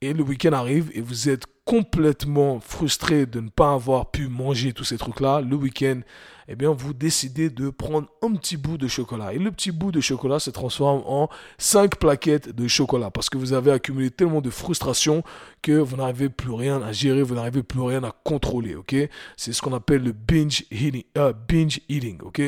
et 0.00 0.12
le 0.12 0.22
week-end 0.22 0.52
arrive 0.52 0.90
et 0.94 1.00
vous 1.00 1.28
êtes 1.28 1.44
complètement 1.64 2.60
frustré 2.60 3.26
de 3.26 3.40
ne 3.40 3.48
pas 3.50 3.72
avoir 3.72 4.10
pu 4.10 4.28
manger 4.28 4.72
tous 4.72 4.84
ces 4.84 4.96
trucs-là, 4.96 5.40
le 5.40 5.56
week-end, 5.56 6.00
eh 6.48 6.56
bien, 6.56 6.70
vous 6.70 6.94
décidez 6.94 7.50
de 7.50 7.68
prendre 7.68 8.08
un 8.22 8.34
petit 8.34 8.56
bout 8.56 8.78
de 8.78 8.88
chocolat. 8.88 9.34
Et 9.34 9.38
le 9.38 9.52
petit 9.52 9.70
bout 9.70 9.92
de 9.92 10.00
chocolat 10.00 10.38
se 10.38 10.50
transforme 10.50 11.02
en 11.06 11.28
5 11.58 11.96
plaquettes 11.98 12.48
de 12.54 12.66
chocolat 12.66 13.10
parce 13.10 13.28
que 13.28 13.36
vous 13.36 13.52
avez 13.52 13.70
accumulé 13.70 14.10
tellement 14.10 14.40
de 14.40 14.48
frustration 14.48 15.22
que 15.62 15.72
vous 15.72 15.96
n'arrivez 15.96 16.30
plus 16.30 16.52
rien 16.52 16.80
à 16.80 16.92
gérer, 16.92 17.22
vous 17.22 17.34
n'arrivez 17.34 17.62
plus 17.62 17.82
rien 17.82 18.02
à 18.02 18.12
contrôler, 18.24 18.76
ok? 18.76 18.94
C'est 19.36 19.52
ce 19.52 19.60
qu'on 19.60 19.74
appelle 19.74 20.02
le 20.02 20.12
binge 20.12 20.64
eating, 20.70 21.04
euh, 21.18 21.34
binge 21.48 21.80
eating, 21.88 22.18
ok? 22.22 22.40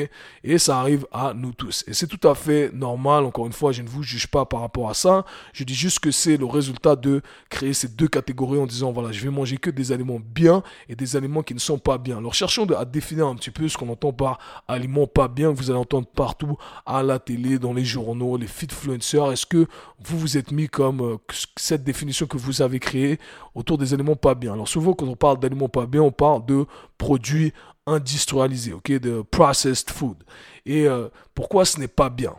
Et 0.43 0.57
ça 0.57 0.79
arrive 0.79 1.05
à 1.11 1.33
nous 1.35 1.53
tous. 1.53 1.83
Et 1.87 1.93
c'est 1.93 2.07
tout 2.07 2.27
à 2.27 2.33
fait 2.33 2.71
normal, 2.73 3.25
encore 3.25 3.45
une 3.45 3.53
fois, 3.53 3.71
je 3.71 3.83
ne 3.83 3.87
vous 3.87 4.01
juge 4.01 4.27
pas 4.27 4.45
par 4.45 4.61
rapport 4.61 4.89
à 4.89 4.95
ça, 4.95 5.25
je 5.53 5.63
dis 5.63 5.75
juste 5.75 5.99
que 5.99 6.09
c'est 6.09 6.37
le 6.37 6.45
résultat 6.45 6.95
de 6.95 7.21
créer 7.49 7.73
ces 7.73 7.89
deux 7.89 8.07
catégories 8.07 8.59
en 8.59 8.65
disant, 8.65 8.91
voilà, 8.91 9.11
je 9.11 9.21
vais 9.21 9.29
manger 9.29 9.57
que 9.57 9.69
des 9.69 9.91
aliments 9.91 10.19
bien 10.19 10.63
et 10.89 10.95
des 10.95 11.15
aliments 11.15 11.43
qui 11.43 11.53
ne 11.53 11.59
sont 11.59 11.77
pas 11.77 11.97
bien. 11.97 12.17
Alors 12.17 12.33
cherchons 12.33 12.65
à 12.71 12.85
définir 12.85 13.27
un 13.27 13.35
petit 13.35 13.51
peu 13.51 13.67
ce 13.67 13.77
qu'on 13.77 13.90
entend 13.91 14.13
par 14.13 14.39
aliments 14.67 15.07
pas 15.07 15.27
bien, 15.27 15.51
vous 15.51 15.69
allez 15.69 15.79
entendre 15.79 16.07
partout 16.07 16.57
à 16.85 17.03
la 17.03 17.19
télé, 17.19 17.59
dans 17.59 17.73
les 17.73 17.85
journaux, 17.85 18.37
les 18.37 18.47
fitfluencers 18.47 19.31
Est-ce 19.31 19.45
que 19.45 19.67
vous 20.03 20.17
vous 20.17 20.37
êtes 20.37 20.51
mis 20.51 20.67
comme 20.67 21.01
euh, 21.01 21.17
cette 21.57 21.83
définition 21.83 22.25
que 22.25 22.37
vous 22.37 22.61
avez 22.61 22.79
créée 22.79 23.19
autour 23.55 23.77
des 23.77 23.93
aliments 23.93 24.15
pas 24.15 24.35
bien? 24.35 24.53
Alors 24.53 24.67
souvent 24.67 24.93
quand 24.93 25.07
on 25.07 25.15
parle 25.15 25.39
d'aliments 25.39 25.69
pas 25.69 25.85
bien, 25.85 26.01
on 26.01 26.11
parle 26.11 26.45
de 26.45 26.65
produits 26.97 27.53
industrialisés, 27.85 28.73
ok, 28.73 28.91
de 28.91 29.21
processed 29.21 29.89
food. 29.89 30.17
Et 30.65 30.87
euh, 30.87 31.09
pourquoi 31.33 31.65
ce 31.65 31.79
n'est 31.79 31.87
pas 31.87 32.09
bien? 32.09 32.33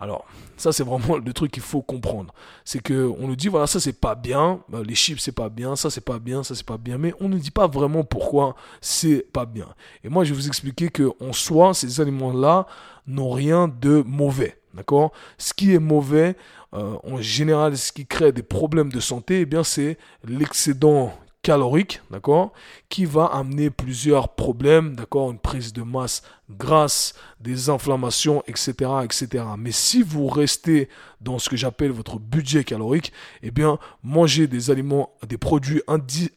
Alors, 0.00 0.24
ça 0.56 0.72
c'est 0.72 0.82
vraiment 0.82 1.18
le 1.18 1.32
truc 1.34 1.52
qu'il 1.52 1.62
faut 1.62 1.82
comprendre. 1.82 2.32
C'est 2.64 2.82
que 2.82 3.12
on 3.20 3.28
nous 3.28 3.36
dit 3.36 3.48
voilà, 3.48 3.66
ça 3.66 3.80
c'est 3.80 4.00
pas 4.00 4.14
bien, 4.14 4.60
euh, 4.72 4.82
les 4.82 4.94
chips 4.94 5.20
c'est 5.20 5.30
pas 5.30 5.50
bien, 5.50 5.76
ça 5.76 5.90
c'est 5.90 6.00
pas 6.00 6.18
bien, 6.18 6.42
ça 6.42 6.54
c'est 6.54 6.66
pas 6.66 6.78
bien, 6.78 6.96
mais 6.96 7.12
on 7.20 7.28
ne 7.28 7.36
dit 7.36 7.50
pas 7.50 7.66
vraiment 7.66 8.02
pourquoi 8.02 8.56
c'est 8.80 9.26
pas 9.30 9.44
bien. 9.44 9.66
Et 10.02 10.08
moi 10.08 10.24
je 10.24 10.30
vais 10.30 10.36
vous 10.36 10.48
expliquer 10.48 10.88
que 10.88 11.12
en 11.20 11.34
soi, 11.34 11.74
ces 11.74 12.00
aliments-là 12.00 12.66
n'ont 13.06 13.30
rien 13.30 13.68
de 13.68 14.02
mauvais. 14.06 14.56
D'accord? 14.72 15.12
Ce 15.36 15.52
qui 15.52 15.74
est 15.74 15.80
mauvais, 15.80 16.36
euh, 16.74 16.96
en 17.02 17.20
général, 17.20 17.76
ce 17.76 17.92
qui 17.92 18.06
crée 18.06 18.32
des 18.32 18.44
problèmes 18.44 18.92
de 18.92 19.00
santé, 19.00 19.40
eh 19.40 19.46
bien, 19.46 19.64
c'est 19.64 19.98
l'excédent 20.24 21.12
calorique, 21.42 22.00
d'accord, 22.10 22.52
qui 22.88 23.04
va 23.04 23.26
amener 23.26 23.70
plusieurs 23.70 24.28
problèmes, 24.34 24.94
d'accord, 24.94 25.30
une 25.30 25.38
prise 25.38 25.72
de 25.72 25.82
masse 25.82 26.22
grasse, 26.58 27.14
des 27.40 27.70
inflammations, 27.70 28.42
etc., 28.46 28.72
etc. 29.02 29.44
Mais 29.58 29.72
si 29.72 30.02
vous 30.02 30.28
restez 30.28 30.88
dans 31.20 31.38
ce 31.38 31.48
que 31.48 31.56
j'appelle 31.56 31.90
votre 31.90 32.18
budget 32.18 32.64
calorique, 32.64 33.12
eh 33.42 33.50
bien, 33.50 33.78
manger 34.02 34.46
des 34.46 34.70
aliments, 34.70 35.12
des 35.26 35.38
produits 35.38 35.82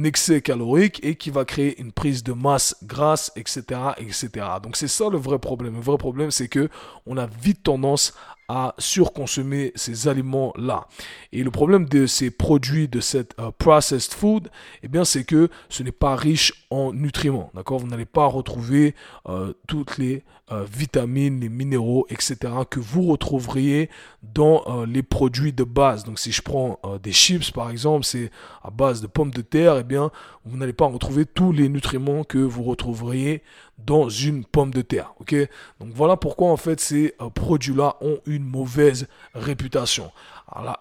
excès 0.05 0.41
calorique 0.41 1.01
et 1.03 1.17
qui 1.17 1.31
va 1.31 1.45
créer 1.45 1.81
une 1.81 1.93
prise 1.93 2.23
de 2.23 2.33
masse 2.33 2.77
grasse, 2.85 3.33
etc., 3.37 3.81
etc. 3.99 4.47
Donc 4.63 4.77
c'est 4.77 4.89
ça 4.89 5.09
le 5.11 5.19
vrai 5.19 5.39
problème. 5.39 5.75
Le 5.75 5.81
vrai 5.81 5.99
problème, 5.99 6.31
c'est 6.31 6.49
que 6.49 6.69
on 7.07 7.17
a 7.17 7.27
vite 7.27 7.63
tendance 7.63 8.15
à 8.51 8.75
surconsommer 8.79 9.71
ces 9.77 10.09
aliments-là. 10.09 10.89
Et 11.31 11.45
le 11.45 11.53
problème 11.53 11.85
de 11.85 12.07
ces 12.07 12.33
produits, 12.33 12.89
de 12.89 12.99
cette 12.99 13.39
euh, 13.39 13.53
processed 13.57 14.13
food, 14.13 14.51
eh 14.83 14.89
bien, 14.89 15.05
c'est 15.05 15.23
que 15.23 15.49
ce 15.69 15.85
n'est 15.85 15.93
pas 15.93 16.17
riche 16.17 16.67
en 16.69 16.93
nutriments. 16.93 17.53
D'accord? 17.55 17.79
Vous 17.79 17.87
n'allez 17.87 18.07
pas 18.07 18.27
retrouver 18.27 18.97
euh, 19.29 19.53
toutes 19.69 19.99
les 19.99 20.25
euh, 20.51 20.65
vitamines, 20.65 21.39
les 21.39 21.49
minéraux, 21.49 22.07
etc. 22.11 22.39
que 22.69 22.81
vous 22.81 23.03
retrouveriez 23.03 23.89
dans 24.35 24.85
les 24.85 25.05
produits 25.05 25.53
de 25.53 25.63
base. 25.63 26.03
Donc, 26.03 26.19
si 26.19 26.33
je 26.33 26.43
prends 26.43 26.81
des 27.03 27.13
chips, 27.13 27.53
par 27.53 27.71
exemple, 27.71 28.05
c'est 28.05 28.33
à 28.65 28.71
base 28.71 29.01
de 29.01 29.07
pommes 29.07 29.31
de 29.31 29.43
terre, 29.43 29.77
eh 29.79 29.85
bien, 29.85 30.11
vous 30.45 30.57
n'allez 30.57 30.73
pas 30.73 30.87
retrouver 30.87 31.25
tous 31.25 31.53
les 31.53 31.69
nutriments 31.69 32.25
que 32.25 32.39
vous 32.39 32.65
retrouveriez 32.65 33.43
dans 33.87 34.09
une 34.09 34.45
pomme 34.45 34.73
de 34.73 34.83
terre. 34.83 35.13
Ok? 35.21 35.35
Donc 35.81 35.91
voilà 35.95 36.17
pourquoi 36.17 36.51
en 36.51 36.57
fait 36.57 36.81
ces 36.81 37.15
euh, 37.21 37.31
produits-là 37.31 37.97
ont 38.01 38.19
une 38.27 38.45
mauvaise 38.45 39.09
réputation. 39.35 40.11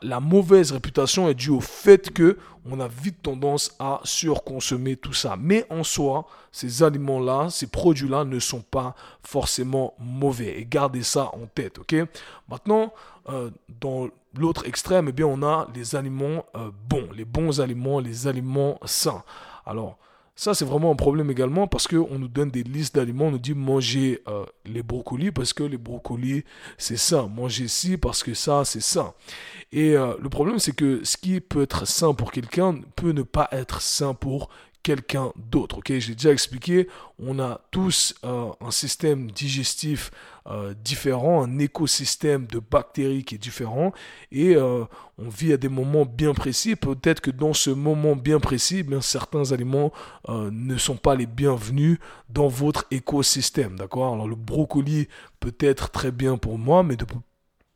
La, 0.01 0.19
mauvaise 0.19 0.71
réputation 0.71 1.29
est 1.29 1.35
due 1.35 1.51
au 1.51 1.59
fait 1.59 2.11
que 2.11 2.39
on 2.65 2.79
a 2.79 2.87
vite 2.87 3.21
tendance 3.21 3.75
à 3.77 4.01
surconsommer 4.03 4.95
tout 4.95 5.13
ça. 5.13 5.35
Mais 5.39 5.65
en 5.69 5.83
soi, 5.83 6.25
ces 6.51 6.81
aliments-là, 6.81 7.49
ces 7.51 7.67
produits-là 7.67 8.25
ne 8.25 8.39
sont 8.39 8.61
pas 8.61 8.95
forcément 9.21 9.93
mauvais. 9.99 10.59
Et 10.59 10.65
gardez 10.65 11.03
ça 11.03 11.29
en 11.33 11.45
tête. 11.45 11.77
Ok? 11.77 11.95
Maintenant, 12.49 12.93
euh, 13.29 13.51
dans 13.79 14.09
l'autre 14.35 14.65
extrême, 14.65 15.07
eh 15.09 15.11
bien, 15.11 15.27
on 15.27 15.43
a 15.43 15.67
les 15.75 15.95
aliments 15.95 16.45
euh, 16.55 16.71
bons, 16.89 17.07
les 17.15 17.25
bons 17.25 17.61
aliments, 17.61 17.99
les 17.99 18.25
aliments 18.25 18.79
sains. 18.85 19.23
Alors, 19.67 19.99
ça, 20.39 20.53
c'est 20.53 20.63
vraiment 20.63 20.89
un 20.89 20.95
problème 20.95 21.29
également 21.29 21.67
parce 21.67 21.85
qu'on 21.85 22.17
nous 22.17 22.29
donne 22.29 22.49
des 22.49 22.63
listes 22.63 22.95
d'aliments, 22.95 23.25
on 23.25 23.31
nous 23.31 23.39
dit 23.39 23.53
manger 23.53 24.21
euh, 24.29 24.45
les 24.65 24.81
brocolis 24.83 25.33
parce 25.33 25.51
que 25.51 25.63
les 25.63 25.77
brocolis, 25.77 26.45
c'est 26.77 26.95
sain. 26.95 27.27
Manger 27.27 27.67
ci 27.67 27.97
parce 27.97 28.23
que 28.23 28.33
ça, 28.33 28.63
c'est 28.63 28.81
sain. 28.81 29.13
Et 29.73 29.97
euh, 29.97 30.13
le 30.17 30.29
problème, 30.29 30.57
c'est 30.57 30.73
que 30.73 31.01
ce 31.03 31.17
qui 31.17 31.41
peut 31.41 31.63
être 31.63 31.85
sain 31.85 32.13
pour 32.13 32.31
quelqu'un 32.31 32.79
peut 32.95 33.11
ne 33.11 33.23
pas 33.23 33.49
être 33.51 33.81
sain 33.81 34.13
pour 34.13 34.47
quelqu'un 34.83 35.31
d'autre. 35.35 35.79
Ok, 35.79 35.91
j'ai 35.97 36.15
déjà 36.15 36.31
expliqué. 36.31 36.87
On 37.19 37.39
a 37.39 37.61
tous 37.71 38.15
euh, 38.23 38.47
un 38.61 38.71
système 38.71 39.29
digestif 39.31 40.11
euh, 40.47 40.73
différent, 40.73 41.43
un 41.43 41.59
écosystème 41.59 42.47
de 42.47 42.59
bactéries 42.59 43.23
qui 43.23 43.35
est 43.35 43.39
différent, 43.39 43.91
et 44.31 44.55
euh, 44.55 44.85
on 45.17 45.29
vit 45.29 45.53
à 45.53 45.57
des 45.57 45.69
moments 45.69 46.05
bien 46.05 46.33
précis. 46.33 46.75
Peut-être 46.75 47.19
que 47.19 47.31
dans 47.31 47.53
ce 47.53 47.69
moment 47.69 48.15
bien 48.15 48.39
précis, 48.39 48.83
bien 48.83 49.01
certains 49.01 49.51
aliments 49.51 49.91
ne 50.27 50.77
sont 50.77 50.97
pas 50.97 51.15
les 51.15 51.25
bienvenus 51.25 51.99
dans 52.29 52.47
votre 52.47 52.85
écosystème. 52.91 53.77
D'accord? 53.77 54.13
Alors 54.13 54.27
le 54.27 54.35
brocoli 54.35 55.07
peut 55.39 55.55
être 55.59 55.91
très 55.91 56.11
bien 56.11 56.37
pour 56.37 56.57
moi, 56.57 56.83
mais 56.83 56.95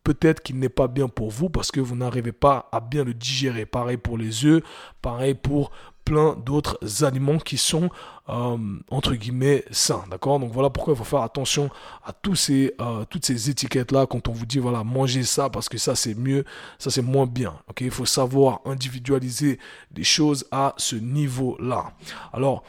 peut-être 0.03 0.41
qu'il 0.41 0.59
n'est 0.59 0.69
pas 0.69 0.87
bien 0.87 1.07
pour 1.07 1.31
vous 1.31 1.49
parce 1.49 1.71
que 1.71 1.79
vous 1.79 1.95
n'arrivez 1.95 2.31
pas 2.31 2.69
à 2.71 2.79
bien 2.79 3.03
le 3.03 3.13
digérer. 3.13 3.65
Pareil 3.65 3.97
pour 3.97 4.17
les 4.17 4.45
œufs, 4.45 4.63
pareil 5.01 5.33
pour 5.33 5.71
plein 6.05 6.35
d'autres 6.45 6.77
aliments 7.03 7.37
qui 7.37 7.57
sont 7.57 7.89
euh, 8.29 8.57
entre 8.89 9.13
guillemets 9.15 9.65
sains 9.71 10.03
d'accord? 10.09 10.39
Donc 10.39 10.51
voilà 10.51 10.69
pourquoi 10.69 10.93
il 10.93 10.97
faut 10.97 11.03
faire 11.03 11.21
attention 11.21 11.69
à 12.05 12.13
tous 12.13 12.35
ces 12.35 12.73
euh, 12.79 13.05
toutes 13.09 13.25
ces 13.25 13.49
étiquettes 13.49 13.91
là 13.91 14.05
quand 14.05 14.27
on 14.27 14.31
vous 14.31 14.45
dit 14.45 14.59
voilà 14.59 14.83
mangez 14.83 15.23
ça 15.23 15.49
parce 15.49 15.69
que 15.69 15.77
ça 15.77 15.95
c'est 15.95 16.15
mieux 16.15 16.45
ça 16.79 16.89
c'est 16.89 17.01
moins 17.01 17.25
bien 17.25 17.53
ok? 17.69 17.81
Il 17.81 17.91
faut 17.91 18.05
savoir 18.05 18.61
individualiser 18.65 19.59
les 19.95 20.03
choses 20.03 20.45
à 20.51 20.73
ce 20.77 20.95
niveau 20.95 21.57
là 21.59 21.91
alors 22.31 22.63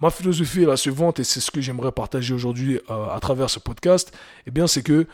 ma 0.00 0.10
philosophie 0.10 0.62
est 0.62 0.66
la 0.66 0.76
suivante 0.76 1.20
et 1.20 1.24
c'est 1.24 1.40
ce 1.40 1.50
que 1.50 1.60
j'aimerais 1.60 1.92
partager 1.92 2.34
aujourd'hui 2.34 2.80
euh, 2.90 3.08
à 3.10 3.20
travers 3.20 3.50
ce 3.50 3.58
podcast 3.58 4.16
eh 4.46 4.50
bien 4.50 4.66
c'est 4.66 4.82
que 4.82 5.06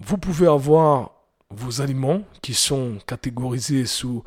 vous 0.00 0.16
pouvez 0.16 0.46
avoir 0.46 1.21
vos 1.56 1.80
aliments 1.80 2.22
qui 2.40 2.54
sont 2.54 2.98
catégorisés 3.06 3.86
sous 3.86 4.22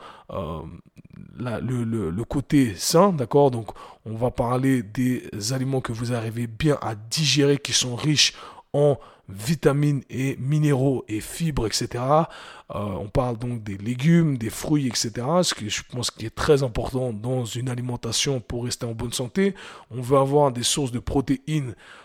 le, 1.38 2.24
côté 2.24 2.76
sain, 2.76 3.14
d'accord? 3.14 3.52
Donc, 3.52 3.70
on 4.06 4.16
va 4.16 4.32
parler 4.32 4.84
des 4.84 5.30
aliments 5.52 5.82
que 5.82 5.92
vous 5.92 6.14
arrivez 6.14 6.48
bien 6.48 6.78
à 6.82 6.96
digérer, 6.96 7.58
qui 7.58 7.74
sont 7.74 7.96
riches 7.96 8.34
en 8.74 8.98
vitamines 9.28 10.04
et 10.10 10.38
minéraux 10.38 11.04
et 11.08 11.20
fibres, 11.20 11.66
etc. 11.66 12.04
Euh, 12.04 12.24
on 12.70 13.08
parle 13.08 13.38
donc 13.38 13.64
des 13.64 13.78
légumes, 13.78 14.38
des 14.38 14.50
fruits, 14.50 14.88
etc. 14.88 15.12
Ce 15.42 15.54
que 15.54 15.68
je 15.68 15.82
pense 15.90 16.12
qui 16.12 16.26
est 16.26 16.36
très 16.36 16.62
important 16.62 17.12
dans 17.12 17.46
une 17.46 17.70
alimentation 17.70 18.40
pour 18.40 18.66
rester 18.66 18.86
en 18.86 18.94
bonne 18.94 19.14
santé. 19.14 19.56
On 19.90 20.02
veut 20.02 20.18
avoir 20.18 20.52
des 20.52 20.64
sources 20.64 20.92
de 20.92 21.00
protéines 21.00 21.70
euh, 21.70 22.05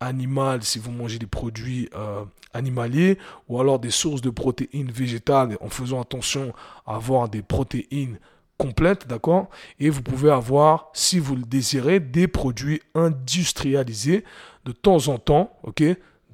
animales 0.00 0.62
si 0.62 0.78
vous 0.78 0.90
mangez 0.90 1.18
des 1.18 1.26
produits 1.26 1.88
euh, 1.94 2.24
animaliers 2.54 3.18
ou 3.48 3.60
alors 3.60 3.78
des 3.78 3.90
sources 3.90 4.22
de 4.22 4.30
protéines 4.30 4.90
végétales 4.90 5.56
en 5.60 5.68
faisant 5.68 6.00
attention 6.00 6.52
à 6.86 6.96
avoir 6.96 7.28
des 7.28 7.42
protéines 7.42 8.18
complètes, 8.58 9.06
d'accord? 9.06 9.48
Et 9.78 9.88
vous 9.88 10.02
pouvez 10.02 10.30
avoir, 10.30 10.90
si 10.92 11.18
vous 11.18 11.36
le 11.36 11.42
désirez, 11.42 11.98
des 12.00 12.28
produits 12.28 12.82
industrialisés 12.94 14.24
de 14.64 14.72
temps 14.72 15.08
en 15.08 15.18
temps, 15.18 15.52
ok? 15.62 15.82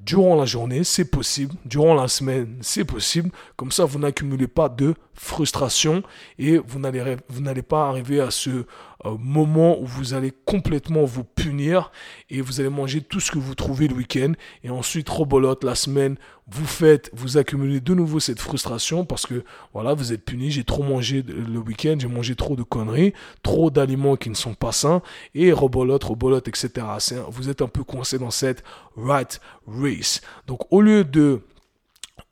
Durant 0.07 0.35
la 0.35 0.45
journée, 0.45 0.83
c'est 0.83 1.09
possible. 1.09 1.55
Durant 1.65 1.93
la 1.93 2.07
semaine, 2.07 2.57
c'est 2.61 2.85
possible. 2.85 3.29
Comme 3.55 3.71
ça, 3.71 3.83
vous 3.83 3.99
n'accumulez 3.99 4.47
pas 4.47 4.69
de 4.69 4.93
frustration 5.13 6.03
et 6.37 6.57
vous 6.59 6.79
n'allez, 6.79 7.61
pas 7.61 7.89
arriver 7.89 8.21
à 8.21 8.31
ce 8.31 8.49
euh, 8.49 8.65
moment 9.11 9.79
où 9.79 9.85
vous 9.85 10.13
allez 10.13 10.31
complètement 10.45 11.03
vous 11.03 11.23
punir 11.23 11.91
et 12.29 12.41
vous 12.41 12.59
allez 12.59 12.69
manger 12.69 13.01
tout 13.01 13.19
ce 13.19 13.31
que 13.31 13.39
vous 13.39 13.55
trouvez 13.55 13.87
le 13.87 13.95
week-end. 13.95 14.33
Et 14.63 14.69
ensuite 14.69 15.09
rebolote 15.09 15.63
la 15.63 15.75
semaine 15.75 16.15
vous 16.49 16.65
faites 16.65 17.09
vous 17.13 17.37
accumulez 17.37 17.81
de 17.81 17.93
nouveau 17.93 18.21
cette 18.21 18.39
frustration 18.39 19.03
parce 19.03 19.25
que 19.25 19.43
voilà 19.73 19.93
vous 19.93 20.13
êtes 20.13 20.23
puni 20.23 20.49
j'ai 20.49 20.63
trop 20.63 20.81
mangé 20.81 21.21
le 21.21 21.59
week-end 21.59 21.97
j'ai 21.99 22.07
mangé 22.07 22.35
trop 22.35 22.55
de 22.55 22.63
conneries 22.63 23.11
trop 23.43 23.69
d'aliments 23.69 24.15
qui 24.15 24.29
ne 24.29 24.35
sont 24.35 24.53
pas 24.53 24.71
sains 24.71 25.01
et 25.35 25.51
rebolote 25.51 26.05
rebolote 26.05 26.47
etc 26.47 26.85
vous 27.29 27.49
êtes 27.49 27.61
un 27.61 27.67
peu 27.67 27.83
coincé 27.83 28.17
dans 28.17 28.31
cette 28.31 28.63
right 28.95 29.41
race. 29.67 30.21
Donc 30.47 30.61
au 30.71 30.81
lieu 30.81 31.03
de 31.03 31.41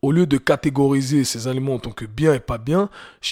au 0.02 0.12
lieu 0.12 0.28
de 0.28 0.38
catégoriser 0.38 1.24
ces 1.24 1.48
aliments 1.48 1.76
en 1.76 1.80
tant 1.80 1.92
que 1.92 2.06
bien 2.06 2.34
et 2.34 2.40
pas 2.40 2.60
bien, 2.60 2.90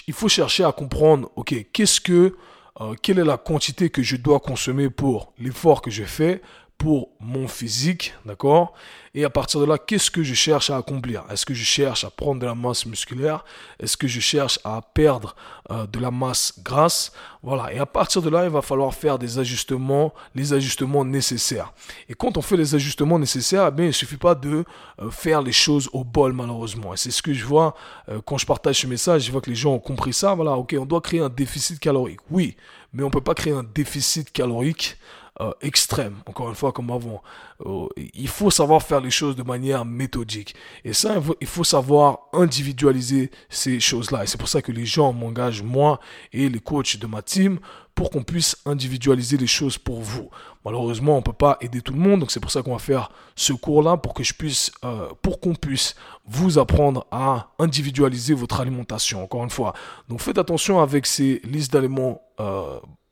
il 0.07 0.13
faut 0.13 0.27
chercher 0.27 0.63
à 0.63 0.71
comprendre, 0.71 1.29
ok, 1.35 1.53
qu'est-ce 1.71 2.01
que, 2.01 2.35
euh, 2.81 2.95
quelle 3.01 3.19
est 3.19 3.25
la 3.25 3.37
quantité 3.37 3.89
que 3.89 4.01
je 4.01 4.15
dois 4.15 4.39
consommer 4.39 4.89
pour 4.89 5.33
l'effort 5.37 5.81
que 5.81 5.91
je 5.91 6.03
fais, 6.03 6.41
pour 6.77 7.11
mon 7.19 7.47
physique, 7.47 8.13
d'accord? 8.25 8.73
Et 9.15 9.23
à 9.23 9.29
partir 9.29 9.59
de 9.59 9.65
là, 9.65 9.77
qu'est-ce 9.77 10.09
que 10.09 10.23
je 10.23 10.33
cherche 10.33 10.69
à 10.69 10.77
accomplir? 10.77 11.23
Est-ce 11.29 11.45
que 11.45 11.53
je 11.53 11.63
cherche 11.63 12.03
à 12.03 12.09
prendre 12.09 12.41
de 12.41 12.45
la 12.47 12.55
masse 12.55 12.85
musculaire? 12.85 13.45
Est-ce 13.79 13.95
que 13.95 14.07
je 14.07 14.19
cherche 14.19 14.59
à 14.63 14.81
perdre 14.81 15.35
euh, 15.69 15.85
de 15.85 15.99
la 15.99 16.09
masse 16.09 16.59
grasse? 16.63 17.11
Voilà, 17.43 17.71
et 17.71 17.77
à 17.77 17.85
partir 17.85 18.21
de 18.21 18.29
là, 18.29 18.43
il 18.45 18.49
va 18.49 18.61
falloir 18.61 18.93
faire 18.93 19.19
des 19.19 19.37
ajustements, 19.37 20.13
les 20.33 20.53
ajustements 20.53 21.05
nécessaires. 21.05 21.73
Et 22.09 22.15
quand 22.15 22.37
on 22.37 22.41
fait 22.41 22.57
les 22.57 22.73
ajustements 22.73 23.19
nécessaires, 23.19 23.71
eh 23.77 23.81
il 23.81 23.87
ne 23.87 23.91
suffit 23.91 24.17
pas 24.17 24.33
de 24.33 24.65
euh, 24.99 25.11
faire 25.11 25.41
les 25.41 25.51
choses 25.51 25.89
au 25.93 26.03
bol, 26.03 26.33
malheureusement. 26.33 26.93
Et 26.93 26.97
c'est 26.97 27.11
ce 27.11 27.21
que 27.21 27.33
je 27.33 27.45
vois 27.45 27.75
euh, 28.09 28.19
quand 28.25 28.37
je 28.39 28.45
partage 28.45 28.81
ce 28.81 28.87
message, 28.87 29.23
je 29.23 29.31
vois 29.31 29.41
que 29.41 29.49
les 29.49 29.55
gens 29.55 29.73
ont 29.73 29.79
compris 29.79 30.13
ça. 30.13 30.33
Voilà, 30.33 30.53
ok, 30.53 30.75
on 30.79 30.85
doit 30.85 31.01
créer 31.01 31.19
un 31.19 31.29
déficit 31.29 31.79
calorique. 31.79 32.19
Oui, 32.31 32.57
mais 32.93 33.03
on 33.03 33.07
ne 33.07 33.11
peut 33.11 33.21
pas 33.21 33.33
créer 33.33 33.53
un 33.53 33.63
déficit 33.63 34.31
calorique 34.31 34.97
euh, 35.41 35.51
extrême, 35.61 36.17
encore 36.27 36.49
une 36.49 36.55
fois 36.55 36.71
comme 36.71 36.91
avant. 36.91 37.23
Euh, 37.65 37.87
il 38.13 38.27
faut 38.27 38.51
savoir 38.51 38.83
faire 38.83 39.01
les 39.01 39.09
choses 39.09 39.35
de 39.35 39.41
manière 39.41 39.83
méthodique. 39.83 40.53
Et 40.85 40.93
ça, 40.93 41.15
il 41.41 41.47
faut 41.47 41.63
savoir 41.63 42.19
individualiser 42.33 43.31
ces 43.49 43.79
choses-là. 43.79 44.23
Et 44.23 44.27
c'est 44.27 44.37
pour 44.37 44.47
ça 44.47 44.61
que 44.61 44.71
les 44.71 44.85
gens 44.85 45.11
m'engagent, 45.11 45.63
moi 45.63 45.99
et 46.33 46.49
les 46.49 46.59
coachs 46.59 46.97
de 46.97 47.07
ma 47.07 47.23
team, 47.23 47.57
pour 47.95 48.09
qu'on 48.09 48.23
puisse 48.23 48.57
individualiser 48.65 49.37
les 49.37 49.47
choses 49.47 49.77
pour 49.77 50.01
vous. 50.01 50.29
Malheureusement, 50.65 51.13
on 51.13 51.17
ne 51.17 51.23
peut 51.23 51.33
pas 51.33 51.57
aider 51.61 51.81
tout 51.81 51.93
le 51.93 51.99
monde, 51.99 52.21
donc 52.21 52.31
c'est 52.31 52.39
pour 52.39 52.51
ça 52.51 52.61
qu'on 52.61 52.73
va 52.73 52.79
faire 52.79 53.11
ce 53.35 53.53
cours-là 53.53 53.97
pour 53.97 54.13
que 54.13 54.23
je 54.23 54.33
puisse, 54.33 54.71
euh, 54.83 55.09
pour 55.21 55.39
qu'on 55.39 55.55
puisse 55.55 55.95
vous 56.25 56.57
apprendre 56.57 57.05
à 57.11 57.49
individualiser 57.59 58.33
votre 58.33 58.59
alimentation. 58.59 59.23
Encore 59.23 59.43
une 59.43 59.49
fois, 59.49 59.73
donc 60.09 60.21
faites 60.21 60.37
attention 60.37 60.81
avec 60.81 61.05
ces 61.05 61.41
listes 61.43 61.71
d'aliments 61.71 62.21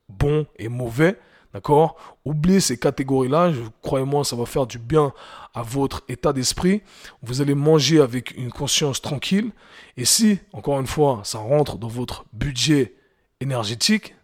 bons 0.09 0.45
et 0.57 0.67
mauvais. 0.67 1.17
D'accord? 1.53 1.97
Oubliez 2.23 2.61
ces 2.61 2.77
catégories-là. 2.77 3.51
Croyez-moi, 3.81 4.23
ça 4.23 4.35
va 4.35 4.45
faire 4.45 4.65
du 4.65 4.79
bien 4.79 5.11
à 5.53 5.63
votre 5.63 6.01
état 6.07 6.31
d'esprit. 6.31 6.81
Vous 7.21 7.41
allez 7.41 7.55
manger 7.55 7.99
avec 7.99 8.31
une 8.37 8.51
conscience 8.51 9.01
tranquille. 9.01 9.51
Et 9.97 10.05
si, 10.05 10.39
encore 10.53 10.79
une 10.79 10.87
fois, 10.87 11.21
ça 11.23 11.39
rentre 11.39 11.77
dans 11.77 11.89
votre 11.89 12.23
budget 12.31 12.95
énergétique, 13.41 14.15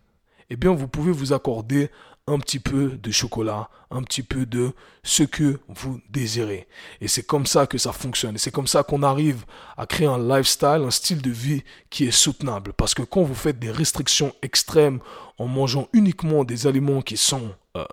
eh 0.49 0.55
bien, 0.55 0.73
vous 0.73 0.87
pouvez 0.87 1.11
vous 1.11 1.33
accorder 1.33 1.89
un 2.27 2.39
petit 2.39 2.59
peu 2.59 2.89
de 3.01 3.11
chocolat, 3.11 3.69
un 3.89 4.03
petit 4.03 4.21
peu 4.21 4.45
de 4.45 4.73
ce 5.03 5.23
que 5.23 5.59
vous 5.69 6.01
désirez. 6.09 6.67
Et 6.99 7.07
c'est 7.07 7.23
comme 7.23 7.45
ça 7.45 7.67
que 7.67 7.77
ça 7.77 7.93
fonctionne. 7.93 8.35
Et 8.35 8.37
c'est 8.37 8.51
comme 8.51 8.67
ça 8.67 8.83
qu'on 8.83 9.01
arrive 9.01 9.45
à 9.77 9.85
créer 9.85 10.07
un 10.07 10.19
lifestyle, 10.19 10.83
un 10.85 10.91
style 10.91 11.21
de 11.21 11.31
vie 11.31 11.63
qui 11.89 12.05
est 12.05 12.11
soutenable. 12.11 12.73
Parce 12.73 12.93
que 12.93 13.03
quand 13.03 13.23
vous 13.23 13.33
faites 13.33 13.59
des 13.59 13.71
restrictions 13.71 14.33
extrêmes 14.41 14.99
en 15.37 15.47
mangeant 15.47 15.87
uniquement 15.93 16.43
des 16.43 16.67
aliments 16.67 17.01
qui 17.01 17.15
sont, 17.15 17.55
euh, 17.77 17.85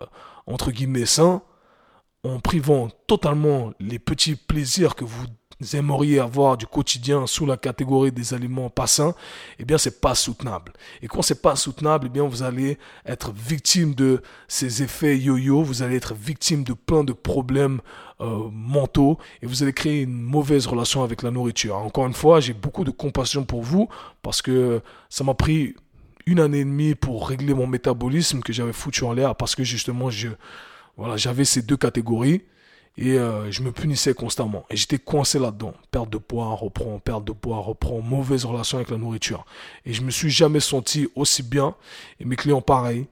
entre 0.47 0.73
guillemets, 0.73 1.07
sains, 1.07 1.43
en 2.25 2.41
privant 2.41 2.89
totalement 3.07 3.73
les 3.79 3.99
petits 3.99 4.35
plaisirs 4.35 4.97
que 4.97 5.05
vous 5.05 5.27
aimeriez 5.73 6.19
avoir 6.19 6.57
du 6.57 6.67
quotidien 6.67 7.27
sous 7.27 7.47
la 7.47 7.57
catégorie 7.57 8.13
des 8.13 8.35
aliments 8.35 8.71
pas 8.71 8.87
sains, 8.87 9.15
eh 9.59 9.65
bien 9.65 9.79
c'est 9.79 10.01
pas 10.01 10.15
soutenable. 10.15 10.73
Et 11.03 11.09
quand 11.09 11.23
c'est 11.23 11.41
pas 11.41 11.57
soutenable, 11.57 12.07
eh 12.07 12.11
bien 12.11 12.25
vous 12.25 12.43
allez 12.43 12.79
être 13.07 13.33
victime 13.33 13.95
de 13.95 14.23
ces 14.49 14.83
effets 14.83 15.19
yo-yo, 15.19 15.63
vous 15.63 15.83
allez 15.83 15.97
être 15.97 16.15
victime 16.15 16.65
de 16.65 16.73
plein 16.73 17.05
de 17.05 17.13
problèmes 17.13 17.81
euh, 18.21 18.49
mentaux 18.53 19.19
et 19.43 19.47
vous 19.47 19.63
allez 19.63 19.73
créer 19.73 20.03
une 20.03 20.23
mauvaise 20.23 20.67
relation 20.67 21.03
avec 21.03 21.23
la 21.23 21.31
nourriture. 21.31 21.77
Encore 21.77 22.07
une 22.07 22.15
fois, 22.15 22.41
j'ai 22.41 22.53
beaucoup 22.53 22.85
de 22.85 22.91
compassion 22.91 23.45
pour 23.45 23.63
vous 23.63 23.89
parce 24.23 24.43
que 24.43 24.81
ça 25.09 25.25
m'a 25.25 25.35
pris 25.35 25.75
une 26.27 26.41
année 26.41 26.61
et 26.61 26.65
demie 26.65 26.95
pour 26.95 27.29
régler 27.29 27.55
mon 27.55 27.67
métabolisme 27.67 28.41
que 28.41 28.53
j'avais 28.53 28.73
foutu 28.73 29.05
en 29.05 29.13
l'air 29.13 29.37
parce 29.37 29.55
que 29.55 29.63
justement 29.63 30.11
je 30.11 30.29
voilà, 30.97 31.17
j'avais 31.17 31.45
ces 31.45 31.63
deux 31.63 31.77
catégories 31.77 32.43
et 32.97 33.19
euh, 33.19 33.51
je 33.51 33.63
me 33.63 33.73
punissais 33.73 34.15
constamment. 34.15 34.65
Et 34.71 34.77
j'étais 34.77 34.99
coincé 34.99 35.39
là-dedans. 35.39 35.75
Perte 35.91 36.11
de 36.11 36.19
poids, 36.19 36.55
reprend, 36.55 36.99
perte 36.99 37.25
de 37.25 37.33
poids, 37.33 37.59
reprend, 37.59 38.01
mauvaise 38.01 38.45
relation 38.45 38.79
avec 38.79 38.91
la 38.91 38.97
nourriture. 38.97 39.45
Et 39.85 39.93
je 39.93 40.03
me 40.03 40.11
suis 40.11 40.31
jamais 40.31 40.61
senti 40.61 41.09
aussi 41.17 41.43
bien. 41.43 41.75
Et 42.21 42.25
mes 42.25 42.37
clients, 42.37 42.63
pareil. 42.63 43.07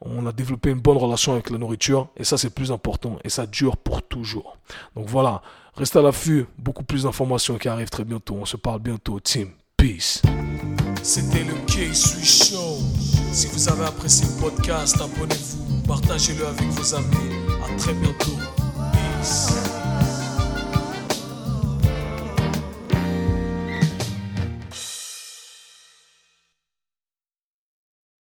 On 0.00 0.26
a 0.26 0.32
développé 0.32 0.70
une 0.70 0.80
bonne 0.80 0.96
relation 0.96 1.32
avec 1.32 1.50
la 1.50 1.58
nourriture. 1.58 2.08
Et 2.16 2.24
ça, 2.24 2.38
c'est 2.38 2.50
plus 2.50 2.72
important. 2.72 3.18
Et 3.24 3.28
ça 3.28 3.46
dure 3.46 3.76
pour 3.76 4.02
toujours. 4.02 4.58
Donc 4.96 5.08
voilà. 5.08 5.42
Restez 5.74 5.98
à 5.98 6.02
l'affût. 6.02 6.46
Beaucoup 6.58 6.84
plus 6.84 7.04
d'informations 7.04 7.58
qui 7.58 7.68
arrivent 7.68 7.90
très 7.90 8.04
bientôt. 8.04 8.36
On 8.40 8.44
se 8.44 8.56
parle 8.56 8.80
bientôt. 8.80 9.20
Team. 9.20 9.50
Peace. 9.76 10.22
C'était 11.02 11.44
le 11.44 11.54
K-Swiss 11.66 12.50
Show. 12.50 12.78
Si 13.32 13.46
vous 13.46 13.68
avez 13.68 13.84
apprécié 13.84 14.26
le 14.26 14.40
podcast, 14.40 14.96
abonnez-vous. 15.00 15.82
Partagez-le 15.86 16.44
avec 16.46 16.68
vos 16.70 16.94
amis. 16.94 17.34
À 17.64 17.76
très 17.76 17.94
bientôt. 17.94 18.32
us. 19.20 19.87